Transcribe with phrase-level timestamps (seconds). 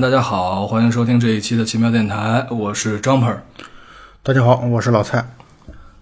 [0.00, 3.36] 大家好，欢迎收听这一期的奇妙电台，我是 Jumper。
[4.24, 5.24] 大家好，我是老蔡。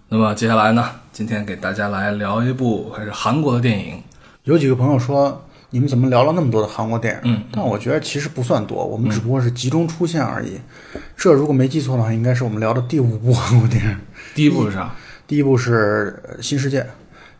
[0.09, 4.01] 那么接下来呢，今天给大家来聊一部还是韩国的电影。
[4.45, 7.35] 有几个朋友说，你们怎么聊了那么多的韩国电影？
[7.35, 10.59] 嗯，但我觉得其实不算多，我们只不过是集中出现而已。
[11.15, 13.97] 这如果没记错的话，应该是我们聊的第五部韩国电影。
[14.33, 14.91] 第一部是啥？
[15.27, 16.81] 第一部是《新世界》，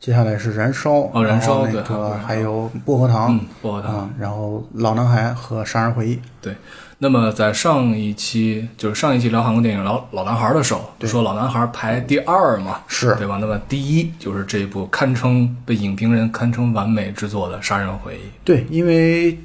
[0.04, 3.96] 接下来是《燃烧》，哦燃烧那对还有个还有薄荷糖，嗯，薄荷糖。
[4.00, 6.16] 啊，然后《老男孩》和《杀人回忆》。
[6.42, 6.54] 对。
[6.98, 13.38] 那么在上一期，就是上一期聊韩国电影《老老男孩》的时候，说老男孩排第二嘛，是对吧？
[13.40, 18.28] 那么第一就是这部堪称被影评人堪称完美之作的《杀人回忆》。
[18.44, 19.40] 对，因为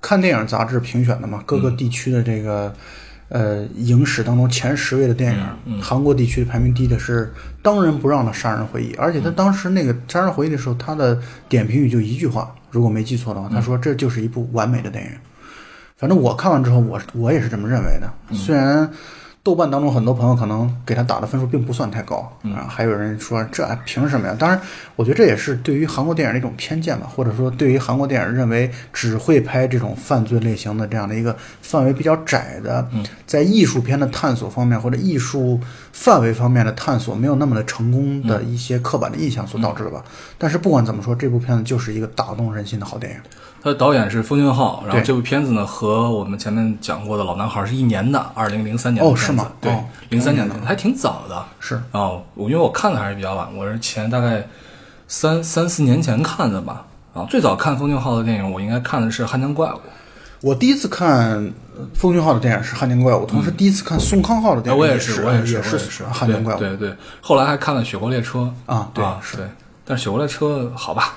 [0.00, 2.72] 看电影杂志评选的嘛，各个地区的这个、
[3.30, 5.34] 呃影史当中前十位的电
[5.66, 15.10] 影，韩国地区排名第一的是当仁不让的《杀人回忆》，而且他当时那个《杀人回忆》的时候，他的点评语就一句话，如果没记错的话，他说这就是一部完美的电影。
[15.96, 18.12] 反正我看完之后，我我也是这么认为的。
[18.34, 18.90] 虽然
[19.42, 24.36] 豆瓣当中很多朋友可能给他打的分数并不算太高啊，还有人说这凭什么呀？
[24.38, 24.60] 当然，
[24.96, 32.86] 我觉得这也是对于韩国电影的一种偏见吧，或者说对于韩国电影认为只会拍这种犯罪类型的这样的一个范围比较窄的，
[33.26, 35.58] 在艺术片的探索方面或者艺术
[35.92, 40.04] 范围方面的探索没有那么的成功的一些刻板的印象所导致的吧。
[40.36, 43.18] 但是不管怎么说，这部片子就是一个打动人心的好电影。
[43.62, 51.44] 他的导演是奉俊昊，然后这部片子呢和我们前面讲过的《老男孩》是一年的，二零零三年的哦是吗对哦，零三年的，还挺早的。
[51.58, 54.46] 是哦，我因为我看的还是比较晚，我是前大概
[55.08, 56.86] 三三四年前看的吧。
[57.12, 59.76] 啊，最早看奉俊昊的电影，我应该看的是《汉江怪物》。
[60.42, 61.30] 我第一次看
[61.76, 69.44] 呃奉俊昊的电影是《汉江怪物》，同时第一次看宋康昊的电影哎我也是，我也也是，也是《汉江怪物》对对对，后来还看了《雪国列车》啊对啊，对。
[69.84, 71.14] 但是《雪国列车》好吧，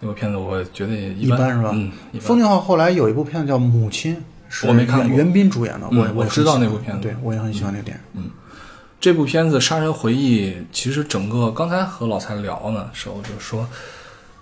[0.00, 1.70] 那部片子我觉得也一般，是吧？
[1.72, 4.22] 嗯，一般奉俊昊后来有一部片子叫《母亲》，是
[4.66, 5.16] 我没看过。
[5.16, 7.00] 袁彬主演的，嗯我也我知道那部片子。
[7.00, 8.22] 嗯对我也很喜欢那个电影。
[8.22, 8.30] 嗯
[8.98, 13.68] 这部片子《杀人回忆》，其实整个刚才和老蔡聊呢时候就说，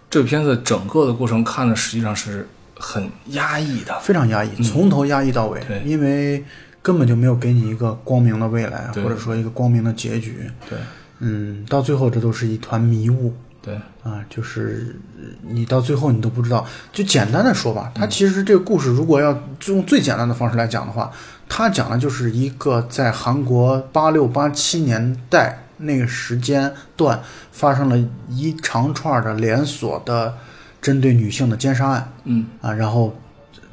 [0.09, 2.49] 这个片子整个的过程看的实际上是
[2.79, 3.99] 很压抑的。
[4.01, 6.43] 非常压抑，从头压抑到尾，因为
[6.81, 9.03] 根本就没有给你一个光明的未来，对。
[9.03, 10.49] 或者说一个光明的结局。
[10.71, 10.79] 对。
[11.19, 16.67] 嗯，到最后这都是一团迷雾对，啊，就是呃你到最后你都不知道。
[16.93, 19.37] 就简单的说吧，它其实这个故事如果要
[19.67, 21.11] 用最简单的方式来讲的话，
[21.49, 27.97] 它讲的就是一个在韩国八六八七年代那个时间段发生了
[28.29, 30.35] 一长串的连锁的
[30.83, 32.13] 针对女性的奸杀案。
[32.25, 33.17] 嗯啊，然后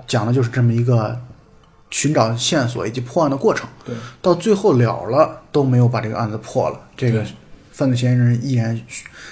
[0.08, 1.20] 讲的就是这么一个
[1.90, 3.68] 寻找线索以及破案的过程。
[3.84, 7.28] 对，到最后了了都没有把这个案子破了，这个对
[7.82, 8.80] 犯罪嫌疑人依然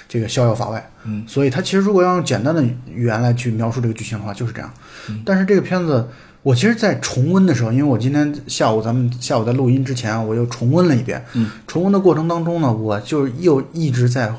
[0.08, 0.90] 这个逍遥法外。
[1.04, 2.62] 嗯，所以他其实如果要用简单的
[2.92, 4.70] 语言来去描述这个剧情的话，就是这样。
[5.08, 6.08] 嗯但是这个片子，
[6.42, 11.24] 我其实，在重温的时候，因为我今天下午咱们下午在录音之前，我又重温了一遍。
[11.34, 14.34] 嗯，重温的过程当中呢，我就又一直在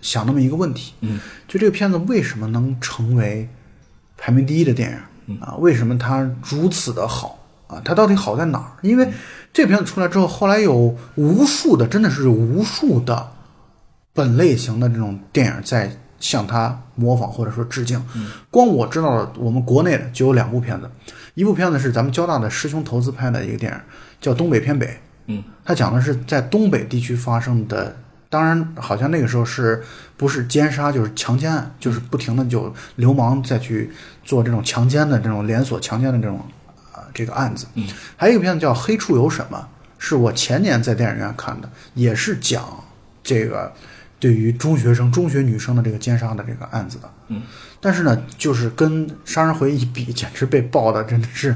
[0.00, 0.94] 想那么一个问题。
[1.00, 3.48] 嗯，就这个片子为什么能成为
[4.16, 4.90] 排名第一的电
[5.28, 5.38] 影？
[5.40, 7.38] 啊，为什么它如此的好
[7.68, 7.80] 啊？
[7.84, 8.70] 它到底好在哪儿？
[8.82, 9.08] 因为
[9.52, 13.30] 这个片子出来之后，后来有无数的，真的是有无数的
[14.14, 18.02] 本类型的这种电影在向他模仿或者说致敬。
[18.50, 20.90] 光我知道的，我们国内的就有两部片子，
[21.34, 23.78] 一部片子是咱们交大的师兄投资拍的一个电影，
[24.20, 24.86] 叫《东北偏北》。
[25.26, 27.96] 嗯，它讲的是在东北地区发生的，
[28.30, 29.82] 当然好像那个时候是
[30.16, 33.90] 不是奸杀就是强奸案，就是不停的就流氓再去
[34.22, 36.38] 做这种强奸的这种连锁强奸的这种
[36.92, 37.66] 啊、这个案子。
[37.74, 37.86] 嗯，
[38.16, 39.58] 还有一个片子叫《黑处有什么》，
[39.98, 42.62] 是我前年在电影院看的，也是讲
[43.22, 43.72] 这个
[44.24, 47.10] 对于中学生、中学女生的这个奸杀的这个案子的。
[47.28, 47.42] 嗯，
[47.78, 51.54] 但是呢，就是跟《杀人回忆》一比，简直被爆的真的是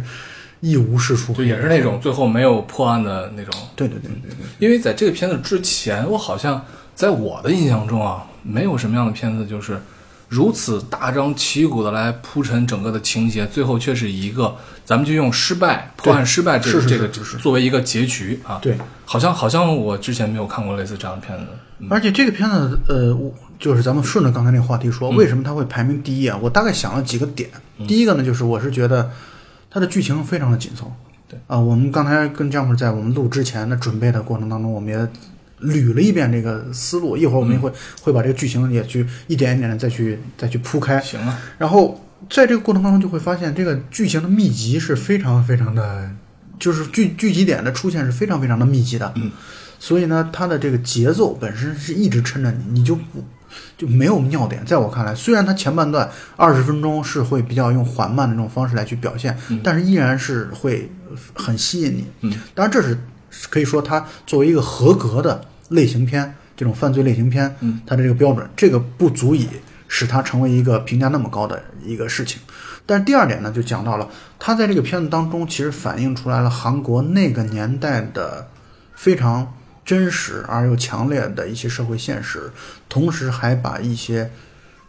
[0.61, 1.33] 一无是处。
[1.33, 3.59] 就也是那种最后没有破案的那种。
[3.75, 4.47] 对对对对对。
[4.59, 6.63] 因为在这个片子之前，我好像
[6.95, 9.81] 在我的印象中啊，没有什么样的片子就是
[10.29, 14.55] 如此大张旗鼓的来铺陈整个的情节，最后却是一个
[14.85, 18.59] 咱们就用失败破案失败这是是这个作为一个结局啊。
[18.61, 18.77] 对，
[19.07, 21.47] 好像好像我之前没有看过类似这样的片子。
[21.89, 26.39] 而且这个片子，呃，我就是咱们顺着刚才那个话题说，为什么它会排名第一啊？
[26.43, 27.49] 我大概想了几个点。
[27.87, 29.11] 第一个呢，就是我是觉得
[29.71, 30.93] 它的剧情非常的紧凑。
[31.29, 34.99] 对啊、我们刚才跟姜 u 在我们录之前的准备的过程当中，我们也
[35.61, 37.17] 捋了一遍这个思路。
[37.17, 37.71] 一会儿我们也会、
[38.01, 40.99] 会把这个剧情也去一点一点的再去再去铺开。
[41.01, 42.01] 行啊，然后
[42.31, 46.11] 在这个过程当中，就会发现这个剧情的密集是非常非常的，
[46.59, 49.13] 就是剧聚集点的出现是非常非常的密集的。
[49.17, 49.31] 嗯，
[49.79, 53.25] 所以呢，它的这个节奏本身是一直撑着你，你就不
[53.77, 54.65] 就没有尿点。
[54.65, 60.91] 在我看来，虽然它前半段二十分钟是会比较用缓慢的这种方式来去表现，但是依然是会
[61.35, 62.07] 很吸引你。
[62.23, 62.99] 嗯，当然这是
[63.49, 69.49] 可以说它作为一个合格的类型片，这种犯罪类型片，嗯，它的这个标准，这个不足以
[69.87, 72.41] 使它成为一个评价那么高的一个事情。
[72.85, 74.09] 但是第二点呢，就讲到了
[74.39, 78.49] 它在这个片子当中，其实反映出来了韩国那个年代的
[78.95, 79.55] 非常
[79.89, 82.51] 真实而又强烈的一些社会现实，
[82.91, 84.31] 同时还把一些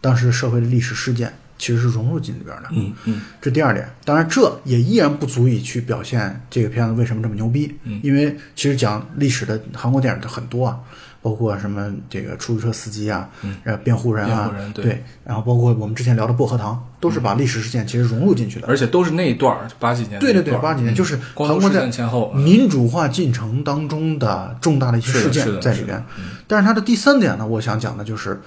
[0.01, 2.67] 当时社会的历史事件其实是融入进里边的。
[2.71, 7.73] 嗯嗯这第二点，当然这也依然不足以去表现这个片子为什么这么牛逼。
[7.85, 10.77] 嗯因为其实讲历史的韩国电影的很多啊，
[11.21, 13.57] 包括什么这个出租车司机啊，嗯。
[13.63, 14.85] 呃，辩护人啊，对。
[14.85, 18.67] 对，然后包括我们之前聊的薄荷糖，都是把历史事件其实融入进去的。
[18.67, 20.95] 而且都是那一段儿，八几年对对对，八几年嗯。
[20.95, 26.03] 就是韩国在前后，民主化进程当中的重大的一些事件在里边。
[26.47, 28.39] 但是它的第三点呢，我想讲的就是，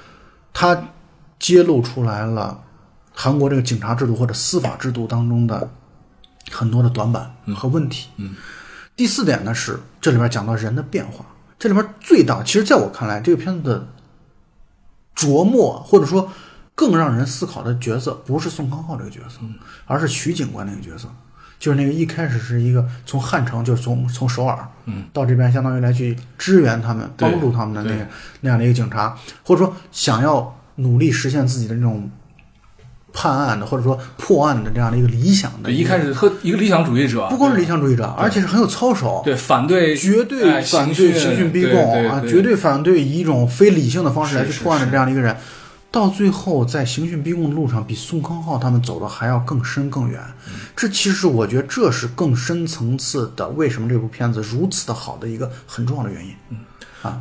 [0.53, 0.89] 它
[1.39, 2.63] 揭露出来了
[3.13, 5.69] 韩国这个警察制度或者司法制度当中的
[6.51, 8.09] 很多的短板和问题。
[8.17, 8.35] 嗯。
[8.95, 11.25] 第四点呢是这里边讲到人的变化，
[11.63, 13.87] 这里面最大，其实在我看来，这个片子的
[15.15, 16.29] 琢磨或者说
[16.75, 19.39] 更让人思考的角色，不是宋康昊这个角色，
[19.87, 21.07] 而是徐警官那个角色。
[21.61, 28.09] 就是那个一开始是一个从汉城，就是从从首尔，嗯，到这边相当于来去支援他们、帮助他们的那个
[28.41, 32.11] 那样的一个警察，或者说想要努力实现自己的那种
[33.13, 45.37] 判案的或者说破案的这样的一个理想的对，一开始和一个理想主义者，不光是理想主义者，而且是很有操守，对反对绝对哎反对刑刑讯逼供啊，绝对反对以一种非理性的方式来去破案的这样的一个人，
[45.91, 50.21] 到最后在刑讯逼供的路上，比宋康昊他们走的还要更深更远。
[50.75, 56.33] 这其实我觉得这是更深层次的，为什么这部片子如此的好的一个很重要的原因。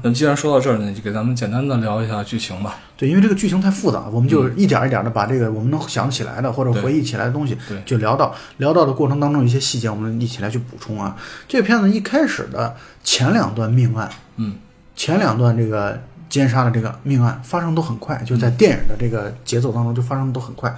[0.04, 2.78] 那么既然说到这儿呢，就给咱们简单的聊一下剧情吧。
[2.96, 11.18] 对，因为这个剧情太复杂，我们就一点一点的把这个我们能想起来的或者回忆起来的东西对，就聊到聊到的过程当中一些细节，我们一起来去补充啊。
[11.48, 14.56] 这个片子一开始的前两段命案，嗯，
[14.96, 16.00] 前两段这个
[16.30, 20.76] 奸杀的这个命案发生都很快，就在电影的这个节奏当中就发生的都很快。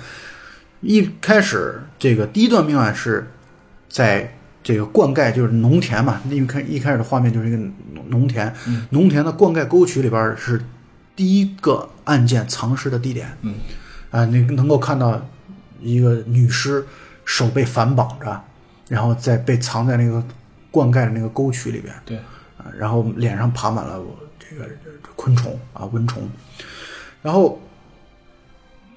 [0.80, 3.32] 一开始这个第一段命案是
[3.90, 4.34] 在
[4.64, 10.64] 这个灌溉，就是农田嘛，因为开一开始的画面就是一个农农田，嗯农田的灌溉沟渠里边是
[11.16, 13.38] 第一个案件藏尸的地点。
[13.42, 13.56] 嗯，
[14.10, 15.22] 啊，你能够看到
[15.82, 16.86] 一个女尸
[17.26, 18.42] 手被反绑着，
[18.88, 20.24] 然后再被藏在那个
[20.72, 21.94] 灌溉的那个沟渠里边。
[22.06, 22.18] 对，
[22.58, 24.02] 啊，然后脸上爬满了
[24.40, 24.66] 这个
[25.18, 26.24] 昆虫啊蚊虫，
[27.22, 27.62] 然后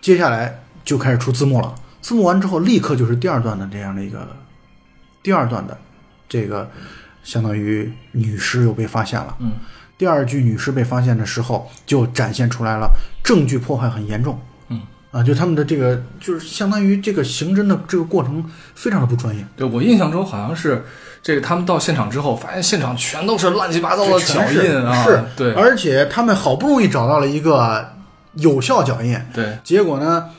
[0.00, 1.74] 接下来就开始出字幕了。
[2.00, 4.28] 字幕完之后，立刻就是第二段的这样的一个
[5.26, 5.76] 第二段的
[6.28, 6.70] 这个，
[7.25, 9.34] 相当于女尸又被发现了。
[9.40, 9.55] 嗯，
[9.99, 12.88] 第二具女尸被发现的时候，就展现出来了
[13.25, 14.40] 证据破坏很严重。
[14.69, 19.44] 嗯，啊，就他们的这个就是相当于这个刑侦的这个过程非常的不专业。
[19.56, 20.84] 对我印象中好像是
[21.20, 25.52] 这个，他们到现场之后，发现现场全都是乱七八糟的脚印啊，是，对。
[25.54, 27.85] 而且他们好不容易找到了一个
[28.35, 29.59] 有效脚印，对。
[29.64, 30.30] 结果呢，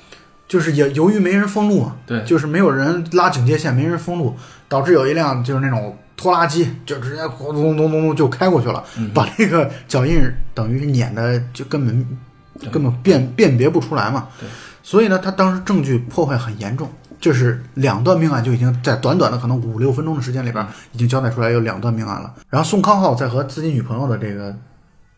[0.48, 4.36] 就是也由于没人封路嘛，对就是没有人拉警戒线，没人封路，
[4.70, 10.20] 导致有一辆就是那种拖拉机就直接咚咚咚咚咚就开过去了，嗯把那个脚印
[10.54, 12.18] 等于是撵的就根本
[12.72, 14.27] 根本辨辨别不出来嘛。
[14.39, 14.48] 对，
[14.82, 16.89] 所以呢，他当时证据破坏很严重。
[17.20, 22.32] 就是两段命案就已经在短短的可能五六分钟的时间里边，已经交代出来有两段命案了。
[22.48, 24.56] 然后宋康昊在和自己女朋友的这个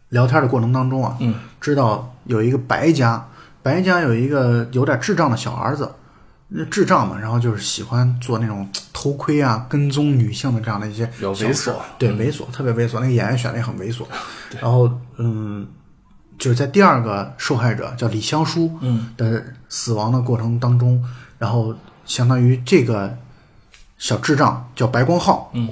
[0.07, 3.21] 聊天的过程当中啊，嗯，知道有一个白家，
[3.61, 5.91] 白家有一个有点智障的小儿子，
[6.47, 12.95] 那智障嘛，然后就是喜欢做那种偷窥啊、跟踪女性的这样的一些小猥琐对，嗯猥琐，特别猥琐。
[12.95, 14.05] 那个演员选的也很猥琐。
[14.59, 15.67] 然后，嗯，
[16.37, 21.03] 就是在第二个受害者叫李香书，嗯的死亡的过程当中，
[21.37, 21.75] 然后
[22.05, 23.15] 相当于这个
[23.97, 25.69] 小智障叫白光浩，嗯，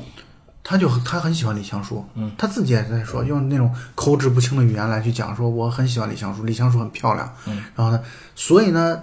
[0.69, 8.01] 他就他很喜欢李香书，嗯，他自己也在说，用那种口齿不清的语言来去讲说我很喜欢李香书，李香书很漂亮，嗯，然后呢，
[8.35, 8.99] 所以呢，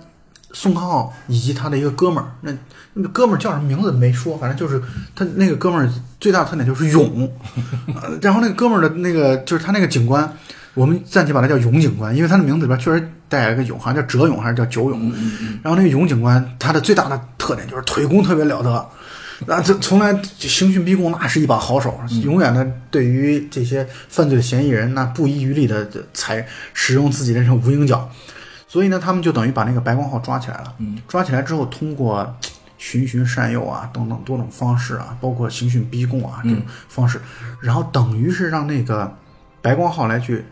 [0.53, 2.53] 宋康昊以及他的一个哥们儿，那
[2.93, 4.83] 那个哥们儿叫什么名字没说，反正就是
[5.17, 5.91] 他那个哥们儿
[6.21, 7.33] 最大的特点就是勇，
[7.97, 10.31] 呃然后那个哥们儿的那个就是他那个警官。
[10.75, 15.09] 我们暂且把他叫勇警官，因为他的名字里边确实带了个勇，好像叫哲勇还是叫九勇。
[15.63, 18.85] 然后那个勇警官，他的最大的特点就是腿功特别了得，
[19.47, 28.09] 那这从来刑讯逼供那是一把好手，永远的对于这些犯罪嫌疑人那不遗余力的采使用自己的这种无影脚，
[28.69, 30.75] 所以呢，他们就等于把那个白光浩抓起来了。
[30.79, 32.37] 嗯，抓起来之后，通过
[32.79, 37.21] 循循善诱啊等等多种方式啊，包括刑讯逼供啊这种方式，
[37.61, 39.17] 然后等于是让那个
[39.61, 40.45] 白光浩来去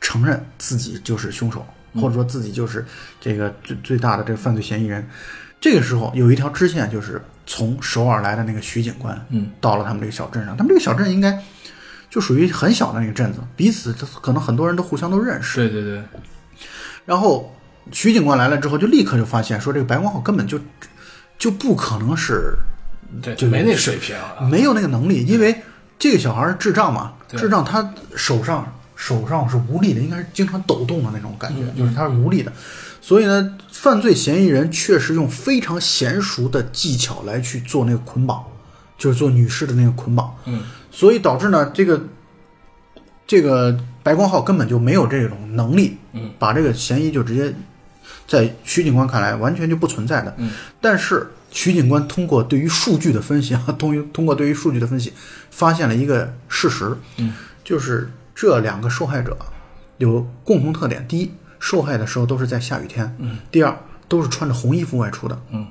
[0.00, 2.86] 承认自己就是凶手，或者说自己就是
[3.20, 5.04] 这个最最大的这个犯罪嫌疑人。
[5.62, 10.56] 这个时候有一条支线，就是从首尔来的那个徐警官，嗯，到了他们这个小镇上。
[10.56, 11.40] 他们这个小镇应该
[12.10, 15.56] 就属于很小的那个镇子，彼此可能很多人都互相都认识。
[15.58, 16.02] 对对对，
[17.06, 17.54] 然后
[17.92, 20.58] 徐警官来了之后，就立刻就发现说，这个白光浩根本就
[21.38, 22.56] 就不可能是
[23.22, 24.42] 对，就没那水平啊。
[24.50, 25.62] 没有那个能力，因为
[25.96, 28.66] 这个小孩儿智障嘛，智障他手上
[29.04, 32.52] 手上是无力的，应该是经常抖动的那种感觉，嗯就是他是无力的。
[33.00, 38.44] 所以呢，犯罪嫌疑人确实用非常娴熟的技巧来去做那个捆绑，
[38.96, 40.32] 就是做女士的那个捆绑。
[40.44, 42.00] 嗯，所以导致呢，这个
[43.26, 47.52] 这个白光浩根本就没有这种能力，嗯，把这个嫌疑就直接
[48.28, 50.32] 在徐警官看来完全就不存在的。
[50.38, 55.12] 嗯，但是徐警官通过对于数据的分析啊， 通于通过对于数据的分析，
[55.50, 59.36] 发现了一个事实，嗯，就是这两个受害者
[59.98, 63.76] 有共同特点：第一，受害的时候都是在下雨天；嗯，第二，
[64.08, 65.40] 都是穿着红衣服外出的。
[65.50, 65.66] 嗯，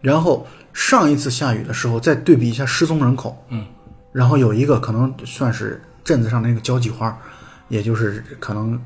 [0.00, 3.66] 然后上一次下雨的时候，再对比一下失踪人口，嗯，
[4.12, 7.16] 然后有一个可能算是镇子上的那个交际花，
[7.68, 8.80] 也就是可能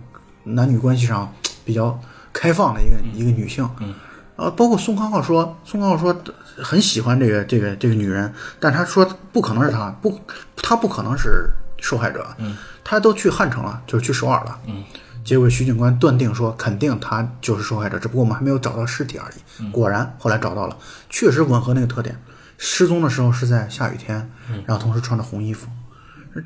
[0.45, 1.33] 男女关系上
[1.65, 1.99] 比较
[2.33, 3.95] 开放的一个、一个女性，嗯，
[4.37, 6.17] 啊，包括宋康昊说，宋康昊说
[6.57, 10.19] 很喜欢这个这个这个女人，但他说不可能是她，不，
[10.57, 14.83] 她不可能是受害者，嗯，他都去汉城了，就是去首尔了，嗯，
[15.25, 19.71] 结果徐警官断定说，肯定他就是受害者，只不过我们还没有找到尸体而已。
[19.71, 20.77] 果然后来找到了，
[21.11, 22.21] 确实吻合那个特点。
[22.57, 24.31] 失踪的时候是在下雨天，
[24.67, 25.69] 然后同时穿着红衣服。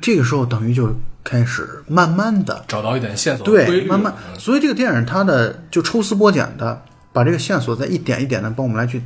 [0.01, 0.91] 这个时候等于就
[1.23, 9.03] 开始慢慢的找到一点线索对，慢慢，所以这个电影它的就抽丝剥茧的把这个线索再一点一点的帮我们来去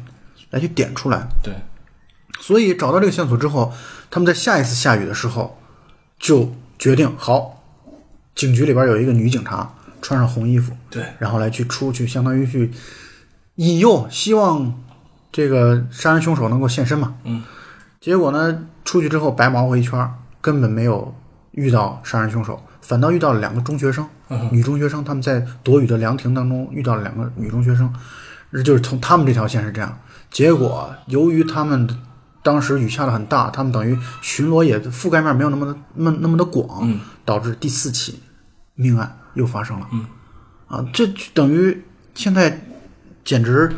[0.52, 1.28] 来去点出来。
[1.44, 1.54] 对，
[2.40, 3.74] 所以找到这个线索之后，
[4.10, 5.60] 他们在下一次下雨的时候
[6.20, 7.64] 就决定好，
[8.36, 12.72] 警局里边有一个女警察穿上红衣服，对，然后来去出去，相当于去
[13.56, 14.74] 引诱，希望
[15.32, 17.16] 这个杀人凶手能够现身嘛。
[17.24, 17.44] 嗯，
[18.00, 20.10] 结果呢，出去之后白忙活一圈，
[20.42, 21.14] 根本没有
[21.52, 27.92] 遇到杀人凶手，反倒遇到了两个中学生，嗯女中学生，他们在躲雨的凉亭当中遇到了两个女中学生，
[28.64, 29.98] 就是从他们这条线是这样。
[30.30, 31.88] 结果由于他们
[32.48, 38.22] 当时雨下的很大，他们等于巡逻也覆盖面没有那么的那么那么的广，嗯导致第四起
[38.76, 39.88] 命案又发生了。
[39.92, 40.06] 嗯，
[40.68, 41.84] 啊，这就等于
[42.16, 42.62] 现在
[43.26, 43.70] 简直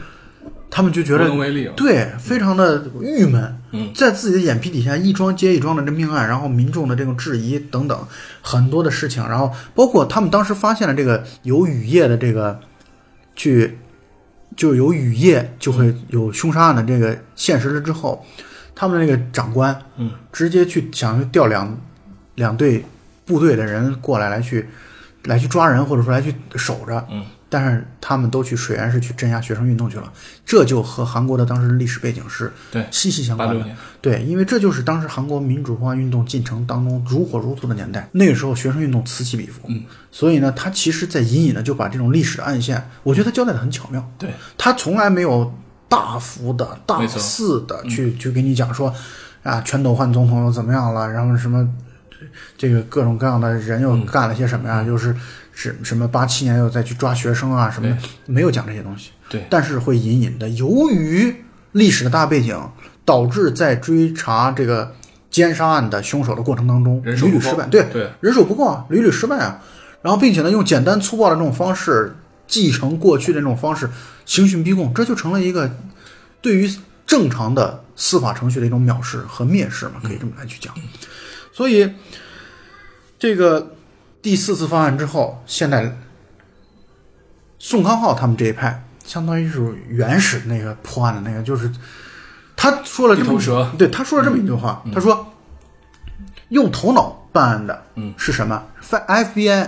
[0.70, 1.74] 他们就觉无得能为力了。
[1.74, 3.56] 对，非常的郁闷。
[3.72, 8.08] 嗯，在自己的眼皮底下一桩接一桩的这命案，然后民众的这种质疑等等
[8.42, 12.60] 很多的事情，然后包括他们当时发现了这个有雨夜的这个
[13.36, 13.80] 去，
[14.56, 18.26] 就有雨夜就会有凶杀案的这个现实了之后，
[18.80, 20.10] 他们的那个长官嗯。
[20.32, 21.78] 直接去想调两
[22.36, 22.86] 两队
[23.26, 24.70] 部队的人过来来去
[25.26, 27.06] 来去抓人，或者说来去守着。
[27.12, 30.10] 嗯，但是他们都去水源市去镇压学生运动去了，
[30.46, 33.66] 这就和韩国的当时的历史背景是对息息相关的。
[34.02, 45.54] 对，因为这就是当时韩国民主化运动进程当中如火如荼的年代，那个时候学生运动此起彼伏，嗯，所以呢，他其实在隐隐的就把这种历史的暗线，我觉得他交代的很巧妙，对，他从来没有
[45.90, 48.94] 大幅的、大肆的去去给你讲说，
[49.44, 51.68] 啊，全斗焕总统又怎么样了，然后什么
[52.56, 55.16] 这个各种各样的人又干了些什么呀，就是
[55.52, 59.10] 什什么八七年又再去抓学生啊什么的，没有讲这些东西。
[59.30, 61.36] 对，但是会隐隐的，由于
[61.74, 62.58] 历史的大背景，
[63.04, 64.94] 导致在追查这个
[65.30, 67.66] 奸杀案的凶手的过程当中，屡屡失败。
[67.68, 69.60] 对，对，人手不够啊，屡屡失败啊。
[70.02, 72.16] 然后，并且呢，用简单粗暴的这种方式
[72.50, 73.90] 继承过去的那种方式，
[74.26, 75.72] 刑讯逼供，这就成了一个
[76.42, 76.70] 对于
[77.06, 80.74] 正常的司法程序的一种藐视和蔑视嘛，可以这么来去讲。
[81.54, 81.94] 所以，
[83.18, 83.76] 这个
[84.22, 85.98] 第四次方案之后，现在
[87.58, 91.72] 宋康昊他们这一派，相当于是原始那个破案的那个，就是
[92.56, 93.40] 他说了这么
[93.78, 95.34] 对他说了这么一句话，他说
[96.50, 99.68] 用头脑办案的，嗯，是什么 FBI，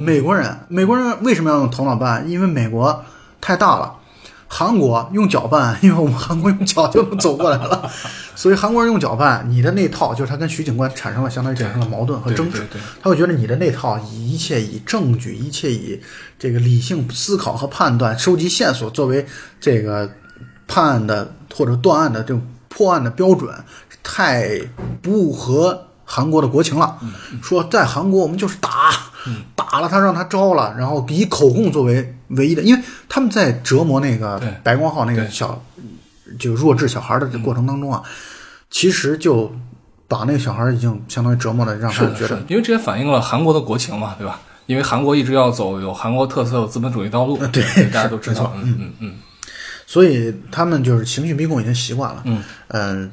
[0.00, 2.30] 美国人，美国人为什么要用头脑办案？
[2.30, 3.04] 因为美国
[3.40, 3.96] 太大了。
[4.54, 7.90] 韩国用脚办，因为我们韩国用脚就能走过来了，
[8.34, 12.62] 所以韩国人用脚办，你的那套就是他跟徐警官产生了相当于产生了矛盾和争执
[13.02, 15.98] 他会觉得你的那套一切以证据，一切以
[16.38, 19.26] 这个理性思考和判断、收集线索作为
[19.58, 20.10] 这个
[20.68, 23.54] 判案的或者断案的这种破案的标准，
[24.02, 24.60] 太
[25.00, 26.98] 不合韩国的国情了。
[27.42, 28.90] 说在韩国我们就是打，
[29.56, 35.64] 打了他让他招了，然后以口供作为唯一的，因为他们在折磨那个对白光浩那个小
[36.38, 38.02] 就弱智小孩的这过程当中啊，
[38.70, 39.50] 其实就
[40.06, 44.38] 把那个小孩已经相当于折磨的让他觉得，因为这也反映了韩国的国情嘛，对吧？
[44.66, 49.14] 因为韩国一直要走有韩国特色的资本主义道路，对大家都知道，嗯嗯嗯
[49.86, 52.22] 所以他们就是刑讯逼供已经习惯了。
[52.24, 53.10] 嗯，呃，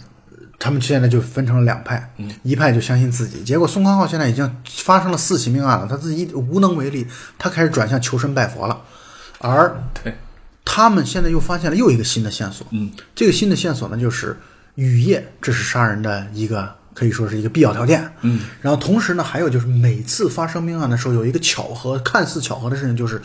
[0.60, 2.14] 他们现在就分成了两派，
[2.44, 3.42] 一派就相信自己。
[3.44, 8.82] 结果宋康昊现在已经发生了四起命案了，他自己无能为力，他开始转向求神拜佛了。
[9.38, 10.14] 而对，
[10.66, 14.36] 他们现在又发现了又一个新的线索，嗯，这个新的线索呢，就是
[14.76, 18.12] 雨夜，这是杀人的一个可以说是一个必要条件。
[18.20, 23.22] 嗯，然后同时呢，还有就是每次发生命案的时候，有一个巧合，看似巧合的事情，就是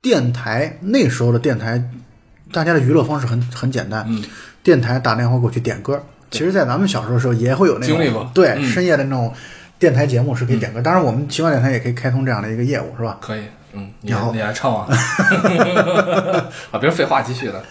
[0.00, 1.90] 电台那时候的电台，
[2.50, 4.24] 大家的娱乐方式很很简单，嗯，
[4.62, 6.02] 电台打电话过去点歌。
[6.38, 9.32] 其实，在咱们小时候的时候也会有那种经历过对、嗯深夜的那种
[9.78, 10.80] 电台节目是可以点歌。
[10.82, 13.18] 当然，我们奇幻电台也可以开通这样的一个业务，是吧？
[13.20, 14.88] 可以，嗯，你然后你来唱啊，
[16.70, 17.62] 啊，别废话，继续的，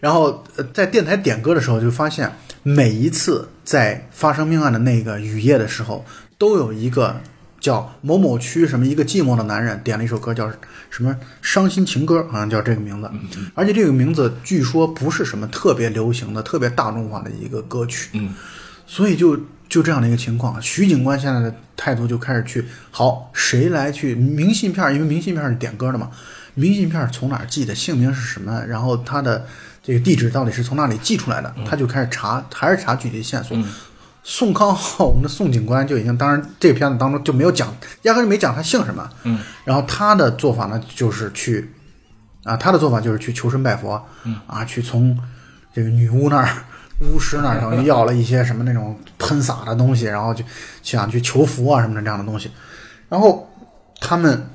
[0.00, 2.30] 然后呃在电台点歌的时候，就发现
[2.62, 6.04] 每一次在发生命案的那个雨夜的时候，
[6.38, 7.16] 都有一个
[7.60, 10.50] 叫某某区什么一个寂寞的男人点了一首歌，叫
[10.90, 13.10] 什么伤心情歌，好像叫这个名字。
[13.54, 18.10] 而且这个名字据说不是什么特别流行的、特别大众化的一个歌曲。
[18.14, 18.32] 嗯，
[18.86, 24.92] 所以就就这样的一个情况，徐警官现在的态度就开始去好，谁来去明信片儿？
[24.92, 26.10] 因为明信片儿是点歌的嘛，
[26.54, 29.46] 明信片儿从哪儿寄的，姓名是什么，然后他的
[29.82, 33.56] 这个地址到底是从哪里寄出来的，他就开始查，还是查具体线索。
[33.56, 33.64] 嗯
[34.30, 39.08] 宋康昊，我们的宋警官就已经，当然这个片子当中就没有讲，压根就没讲他姓什么。
[39.22, 41.72] 嗯，然后他的做法呢，就是去
[42.44, 45.18] 啊，他的做法就是去求神拜佛，嗯啊，去从
[45.72, 46.48] 这个女巫那儿、
[47.00, 50.44] 巫师那儿等于要了一些什么那种喷洒的东西，然后就
[50.82, 52.50] 想去求福啊什么的这样的东西。
[53.08, 53.50] 然后
[53.98, 54.46] 他们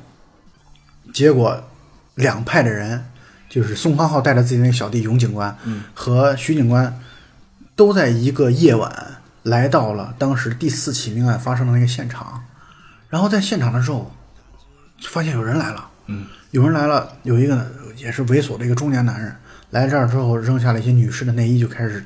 [1.12, 1.60] 结果
[2.14, 3.04] 两派的人，
[3.50, 7.00] 就是宋康昊带着自己那个小弟永警官，嗯和徐警官，
[7.76, 12.44] 都在一个夜晚来到了当时第四起命案发生的那个现场。
[13.10, 14.12] 然后在现场的时候，
[15.08, 15.90] 发现有人来了。
[16.08, 19.34] 嗯，有人来了，有一个也是猥琐的一个中年男人
[19.70, 22.06] 来这儿之后，扔下了一些女士的内衣，就开始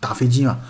[0.00, 0.60] 打飞机嘛。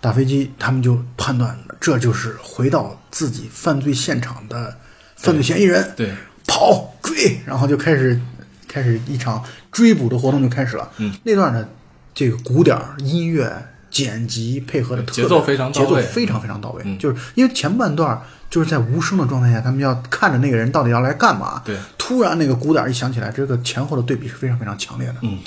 [0.00, 4.76] 打飞机，他们就判断这就是回到自己犯罪现场的
[5.16, 6.12] 犯罪嫌疑人，对，
[6.46, 8.20] 跑追，然后就开始
[8.66, 10.90] 开始一场追捕的活动就开始了。
[10.96, 11.68] 嗯，那段呢
[12.12, 16.82] 这个鼓点儿音乐剪辑配合的节奏非常到位节奏非常非常到位。
[16.84, 21.62] 嗯就是因为前半段就是在无声的状态下，他们要看着那个人到底要来干嘛。
[21.64, 25.14] 对，突然那个鼓点儿一响起来，这个前后的对比是非常非常强烈的。
[25.22, 25.38] 嗯，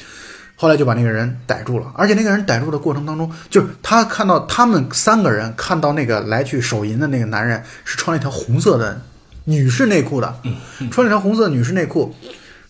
[0.55, 9.01] 后来就把那个人逮住了，而且那个人逮住的过程当中，就是他看到他们三个人看到那个来去手淫的那个男人是穿了一条红色的
[9.43, 10.35] 女士内裤的，
[10.89, 12.15] 穿了一条红色的女士内裤。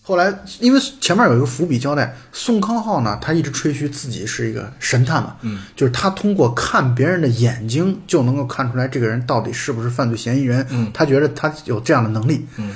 [0.08, 12.70] 后来，因为前面有一个伏笔交代，宋康昊呢，他一直吹嘘自己是一个神探嘛，嗯，就是他通过看别人的眼睛就能够看出来这个人到底是不是犯罪嫌疑人，嗯，他觉得他有这样的能力，嗯。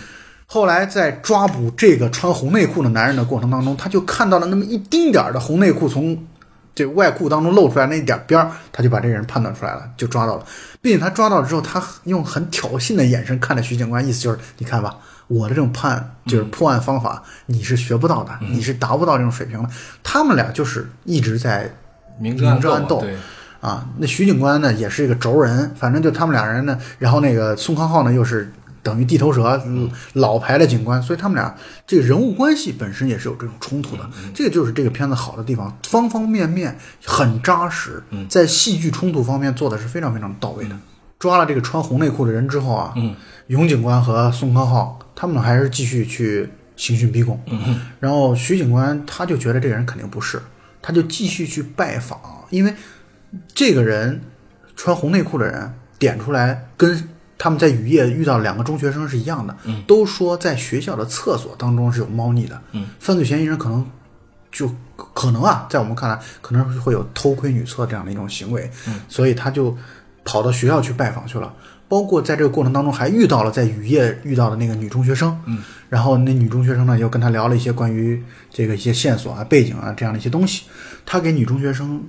[0.44, 6.26] 后来在抓捕这个穿红内裤的男人的过程当中，他就看到了那么一丁点儿的红内裤从
[6.74, 10.44] 这个外裤当中露出来那一点边儿，他就把这个人判断出来了，就抓到了，
[10.82, 14.96] 并且他抓到了之后，他用很挑衅的眼神看着徐警官，意思就是你看吧，
[15.30, 19.70] 我的这种判就是破案方法，你是学不到的，你是达不到这种水平的。
[20.02, 21.72] 他们俩就是一直在
[22.18, 23.16] 明争暗斗对，
[23.60, 31.54] 啊，那徐警官呢也是一个轴人，反正就他们俩人呢，然后那个宋康昊呢又是等于地头蛇，嗯老牌的警官，所以他们俩
[31.86, 34.10] 这个人物关系本身也是有这种冲突的。
[34.34, 40.76] 这个就是这个片子好的地方，方方面面很扎实，在戏剧冲突方面做的是非常非常到位的。
[41.20, 43.14] 抓了这个穿红内裤的人之后啊，嗯，
[43.46, 50.40] 永警官和宋康昊他们还是继续去刑讯逼供，嗯然后徐警官他就觉得这个人肯定不是，
[50.80, 52.74] 他就继续去拜访，因为
[53.54, 54.20] 这个人
[54.74, 59.82] 穿红内裤的人点出来跟他们在雨夜遇到两个中学生是一样的，嗯。
[59.86, 63.86] 都说在学校的厕所当中是有猫腻的，嗯，犯罪嫌疑人可能
[64.50, 69.76] 就可能啊，在我们看来可能会有偷窥女厕这样的一种行为，嗯，所以他就
[70.24, 71.54] 跑到学校去拜访去了。
[71.88, 80.66] 包括在这个过程当中，还遇到了在雨夜遇到的那个女中学生，嗯，然后那女中学生呢，又跟他聊了一些关于这个一些线索啊、背景啊这样的一些东西。
[81.04, 82.00] 他给女中学生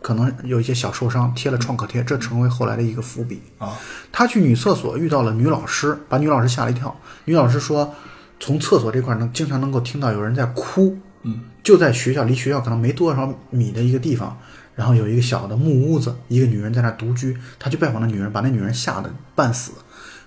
[0.00, 3.42] 可能有一些小受伤，贴了创可贴，这成为后来的一个伏笔。
[3.58, 3.76] 啊，
[4.10, 6.96] 他去女厕所遇到了女老师，把女老师吓了一跳。
[7.26, 7.94] 女老师说，
[8.40, 14.34] 从厕所这块能经常能够听到有人在哭，嗯，就在学校离学校可能没多少米的一个地方，
[14.76, 17.36] 然后有一个小的木屋子，一个女人在那独居。
[17.58, 19.72] 他去拜访那女人，把那女人吓得半死。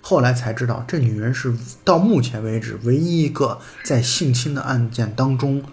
[0.01, 1.53] 后来才知道，这女人是
[1.85, 5.63] 到目前为止唯一一个在性侵的案件当中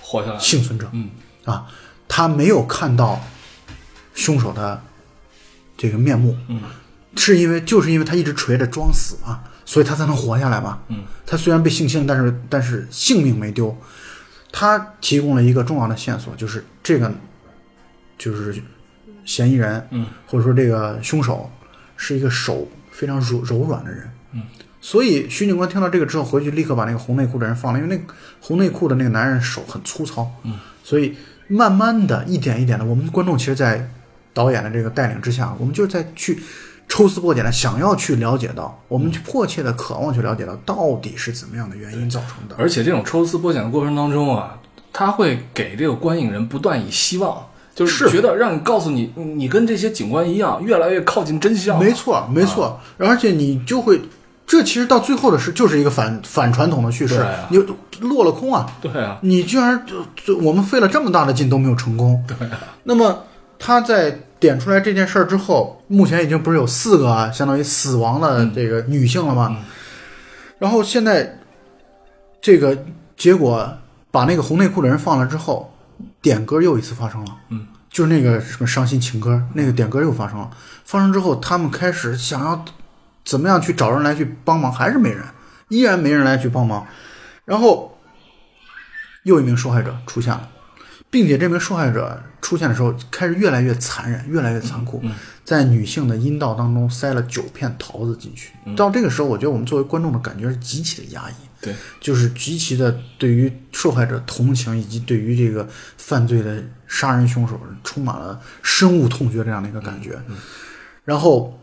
[0.00, 0.88] 活下来，幸存者。
[0.92, 1.10] 嗯
[1.44, 1.66] 啊，
[2.08, 3.20] 他没有看到
[4.14, 4.80] 凶手的
[5.76, 6.62] 这个面目，嗯，
[7.16, 10.78] 是因为就是因为他一直垂着装死嘛，所以他才能活下来嘛。
[10.88, 13.76] 嗯，他虽然被性侵，但是但是性命没丢。
[14.52, 17.12] 他提供了一个重要的线索，就是这个
[18.22, 18.54] 就是
[19.24, 21.50] 嫌疑人，嗯，或者说这个凶手
[21.96, 24.08] 是一个手非常柔柔软的人。
[24.32, 24.42] 嗯，
[24.80, 30.30] 所以徐警官听到这个之后，回去立刻把那个红内裤的人放了，因为那个红内裤的那个男人手很粗糙。
[30.44, 31.16] 嗯，所以
[31.48, 33.90] 慢慢的一点一点的，我们观众其实，在
[34.32, 36.40] 导演的这个带领之下，我们就是在去
[36.88, 42.54] 抽丝剥茧的想要去了解到，我们去迫切的渴望去了解到到底是怎么样的原因造成的。
[42.58, 44.58] 而且这种抽丝剥茧的过程当中啊，
[44.92, 48.10] 他会给这个观影人不断以希望，就是是。
[48.10, 51.78] 觉得让你告诉你，你跟这些警官一样，越来越靠近真相。
[51.78, 54.00] 没错，没错，而且你就会，
[54.46, 57.24] 这其实到最后的是就是一个反反传统的叙事。
[57.48, 57.58] 你
[58.00, 58.66] 落了空啊！
[58.80, 62.22] 对啊，你居然就就我们费了这么大的劲都没有成功。
[62.26, 63.24] 对啊，那么
[63.58, 69.56] 他在点出来这件事儿之后，目前已经不是有四个啊，相当于死亡的这个女性了吗？
[70.58, 71.38] 然后现在
[72.40, 72.76] 这个
[73.16, 73.72] 结果
[74.10, 75.71] 把那个红内裤的人放了之后，
[76.20, 77.36] 点歌又一次发生了。
[77.48, 80.50] 嗯，就是那个什么伤心情歌，那个点歌又发生了。
[80.84, 82.64] 发生之后，他们开始想要
[83.24, 85.24] 怎么样去找人来去帮忙，还是没人，
[85.68, 86.86] 依然没人来去帮忙。
[87.44, 87.98] 然后
[89.24, 90.48] 又一名受害者出现了，
[91.10, 95.02] 并且这名受害者出现的时候开始越来越残忍，越来越残酷，
[95.44, 98.52] 在女性的阴道当中塞了九片桃子进去。
[98.76, 101.34] 到这个时候，我觉得我们作为观众的感觉是极其的压抑。
[101.62, 110.20] 对，就是极其的对于受害者同情，以及对于这个犯罪的杀人凶手充满了深恶痛绝这样的一个感觉。
[111.04, 111.58] 然后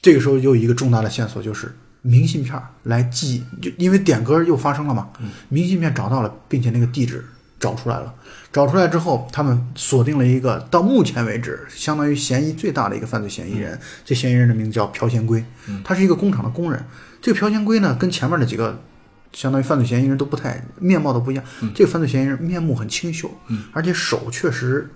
[0.00, 5.08] 这个时候又有一个重大的线索，就是明信片来寄，就因为点歌又发生了嘛，
[5.48, 7.24] 明信片找到了，并且那个地址
[7.58, 8.14] 找出来了。
[8.52, 13.76] 找出来之后，他们锁定了一个到目前为止相当于嫌疑最大的一个犯罪嫌疑人。
[14.04, 15.44] 这嫌疑人的名字叫朴贤圭，
[15.82, 16.84] 他是一个工厂的工人。
[17.20, 18.80] 这个朴贤圭呢，跟前面的几个
[19.34, 21.44] 相当于犯罪嫌疑人都不太面貌都不一样。
[21.74, 23.30] 这个犯罪嫌疑人面目很清秀，
[23.72, 24.88] 而且手确实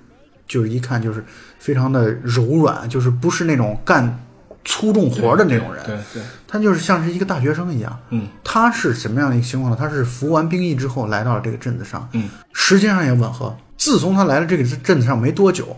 [0.46, 1.22] 就是一看就是
[1.58, 4.24] 非常的柔软，就是不是那种干
[4.64, 5.84] 粗重活的那种人。
[5.84, 7.98] 对对，他就是像是一个大学生一样。
[8.10, 9.76] 嗯，他是什么样的一个情况呢？
[9.78, 13.56] 他是服完兵役之后来到了这个镇子上，嗯，时间上也吻合。
[13.76, 15.76] 自从他来了这个镇子上没多久，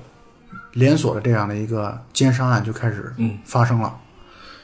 [0.72, 3.96] 连锁的这样的一个奸杀案就开始嗯发生了。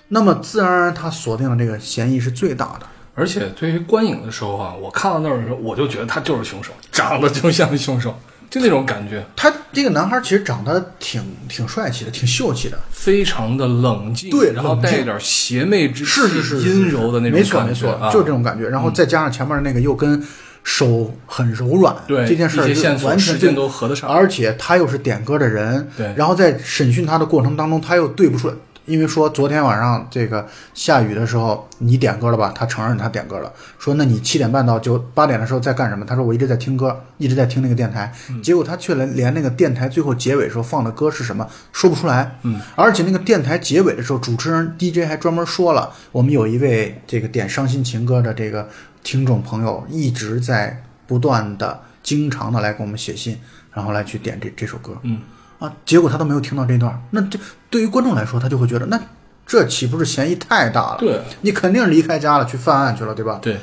[0.09, 2.87] 那么自然而然，他锁定了这个嫌疑是最大的。
[3.16, 8.16] 而且对于观影的时候啊，我看到那儿的时候，我就觉得他就是凶手，长得就像凶手，
[8.50, 12.79] 就那种感觉，他这个男孩其实长得挺挺帅气的，挺秀气的。
[12.90, 18.68] 非常的冷静，对然后带一点邪魅之气，是是是是阴柔的那种没错感觉，没错，啊、就是这种感觉。
[18.68, 20.22] 然后再加上前面那个又跟
[20.62, 28.55] 手很柔软，对这件事完全时间都合得上，而且他又是点歌的人，对然后在审讯他的过程当中，他又对不出来，
[28.87, 32.53] 因为说昨天晚上这个下雨的时候你点歌了吧？
[32.55, 36.05] 他承认他点歌了，说那你七点半到九八点的时候在干什么？
[36.05, 38.42] 他说我一直在听歌，一直在听那个电台，嗯。
[38.42, 48.68] 结果他却连连那个电台最后结尾时候放的歌是什么说不出来，嗯，而且那个电台结尾的时候，主持人 DJ 还专门说了，我们有一位这个点伤心情歌的这个
[49.03, 53.38] 听众朋友一直在不断的、经常的来给我们写信，
[53.72, 55.20] 然后来去点这这首歌，嗯
[55.59, 57.38] 啊，结果他都没有听到这段，那这
[57.71, 59.01] 对于观众来说，他就会觉得，那
[59.47, 60.97] 这岂不是嫌疑太大了？
[60.99, 63.38] 对你肯定离开家了，去犯案去了，对吧？
[63.40, 63.59] 对，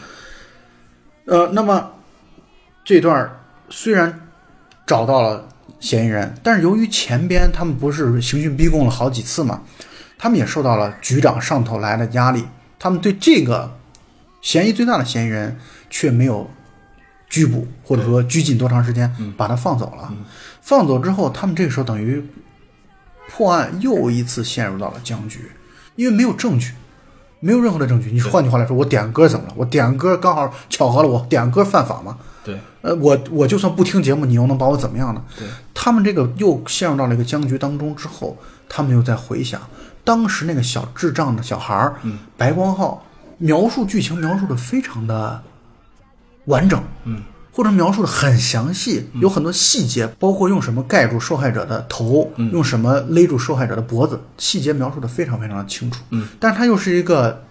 [1.26, 1.92] 呃，那么
[2.84, 3.32] 这段
[3.70, 4.28] 虽然
[4.88, 5.48] 找到了
[5.80, 9.62] 嫌疑人，但是由于前边他们不是刑讯逼供了好几次嘛，
[10.18, 12.46] 他们也受到了局长上头来的压力，
[12.80, 13.78] 他们对这个
[14.42, 15.58] 嫌疑最大的嫌疑人
[15.90, 16.50] 却没有
[17.30, 20.14] 拘捕，或者说拘禁多长时间，把他放走了。
[20.64, 22.26] 放走之后，他们这个时候等于
[23.30, 25.52] 破案又一次陷入到了僵局，
[25.96, 26.74] 因为没有证据。
[27.46, 28.10] 没有任何的证据。
[28.10, 29.54] 你换句话来说，我点歌怎么了？
[29.58, 32.18] 我点歌刚好巧合了，我点歌犯法吗？
[32.42, 35.22] 对，呃，我我就算不听节目，你又能把我怎么样呢？
[35.38, 38.38] 对，他们这个又陷入到了一个僵局当中之后，
[38.70, 39.62] 他们又在回想
[40.06, 43.06] 当时那个小智障的小孩儿，嗯，白光浩
[43.40, 45.44] 描述剧情描述的非常的
[46.46, 47.22] 完整，嗯，
[47.56, 57.44] 或者描述的很详细，有很多细节，包括用什么盖住受害者的头，嗯用什么勒住受害者的脖子，细节描述的非常非常的清楚，嗯，但是他又是一个，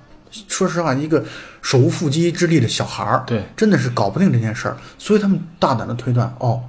[0.49, 1.25] 说实话，一个
[1.61, 6.61] 手无缚鸡之力的小孩儿，对，真的是搞不定这件事儿，所以他们大胆的推断，哦，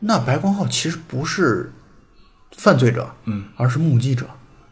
[0.00, 1.72] 那白光浩其实不是
[2.58, 4.26] 犯罪者，嗯，而是目击者，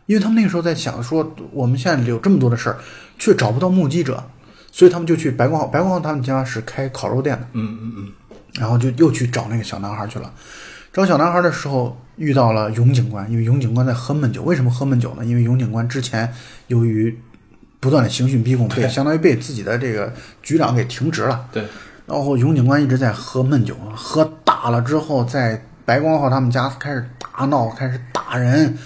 [0.04, 2.76] 因为他们那个时候在想说，我们现在有这么多的事儿，
[3.18, 4.22] 却找不到目击者，
[4.72, 8.12] 所以他们就去白光浩，白光浩他们家是开烤肉店的，嗯嗯嗯，
[8.54, 10.32] 然后就又去找那个小男孩去了。
[10.92, 14.42] 找小男孩的时候，遇到了永警官，因为永警官在喝闷酒。
[14.42, 15.24] 为什么喝闷酒呢？
[15.24, 16.32] 因为永警官之前
[16.66, 17.16] 由于
[17.78, 21.46] 不断的刑讯逼供，被相当于被自己的这个局长给停职了。
[21.52, 21.64] 对，
[22.06, 28.76] 然后永警官一直在喝闷酒，喝大了之后，在白光浩他们家开始大闹，开始打人。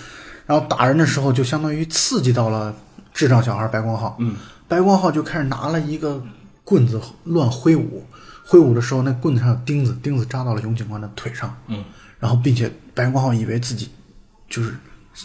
[0.47, 2.75] 然后打人的时候，就相当于刺激到了
[3.15, 4.15] 智障小孩白光浩。
[4.21, 6.23] 嗯，白光浩就开始拿了一个
[6.65, 8.05] 棍子乱挥舞，
[8.47, 11.55] 挥舞的时候，那棍子上有钉子，钉子扎到了永警官的腿上。
[11.67, 11.85] 嗯，
[12.19, 13.91] 然后并且白光浩以为自己
[14.49, 14.75] 就是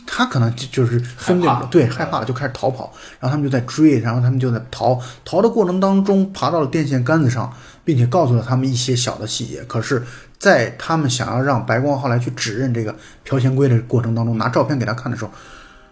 [0.06, 2.94] 他可能就就是分辨了对害怕了，就开始逃跑。
[3.20, 7.52] 然后他们就在追，然后他们就在逃，逃的过程当中爬到了电线杆子上，
[7.84, 9.64] 并且告诉了他们一些小的细节。
[9.64, 10.04] 可是，
[10.38, 15.32] 在他们想要让白光浩来去指认这个朴贤圭的过程当中，拿照片给他看的时候，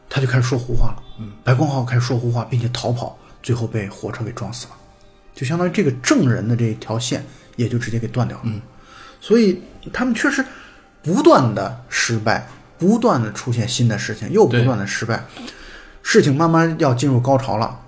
[0.10, 1.04] 他就开始说胡话了。
[1.20, 4.74] 嗯，白光浩开始说胡话，并且逃跑，最后被火车给撞死了。
[5.34, 7.24] 就相当于这个证人的这一条线
[7.56, 8.44] 也就直接给断掉了。
[8.48, 8.60] 嗯，
[9.22, 9.62] 所以
[9.94, 10.44] 他们确实
[11.02, 12.46] 不断的失败，
[12.78, 15.24] 不断的出现新的事情，又不断的失败，
[16.04, 17.80] 事情慢慢要进入高潮了。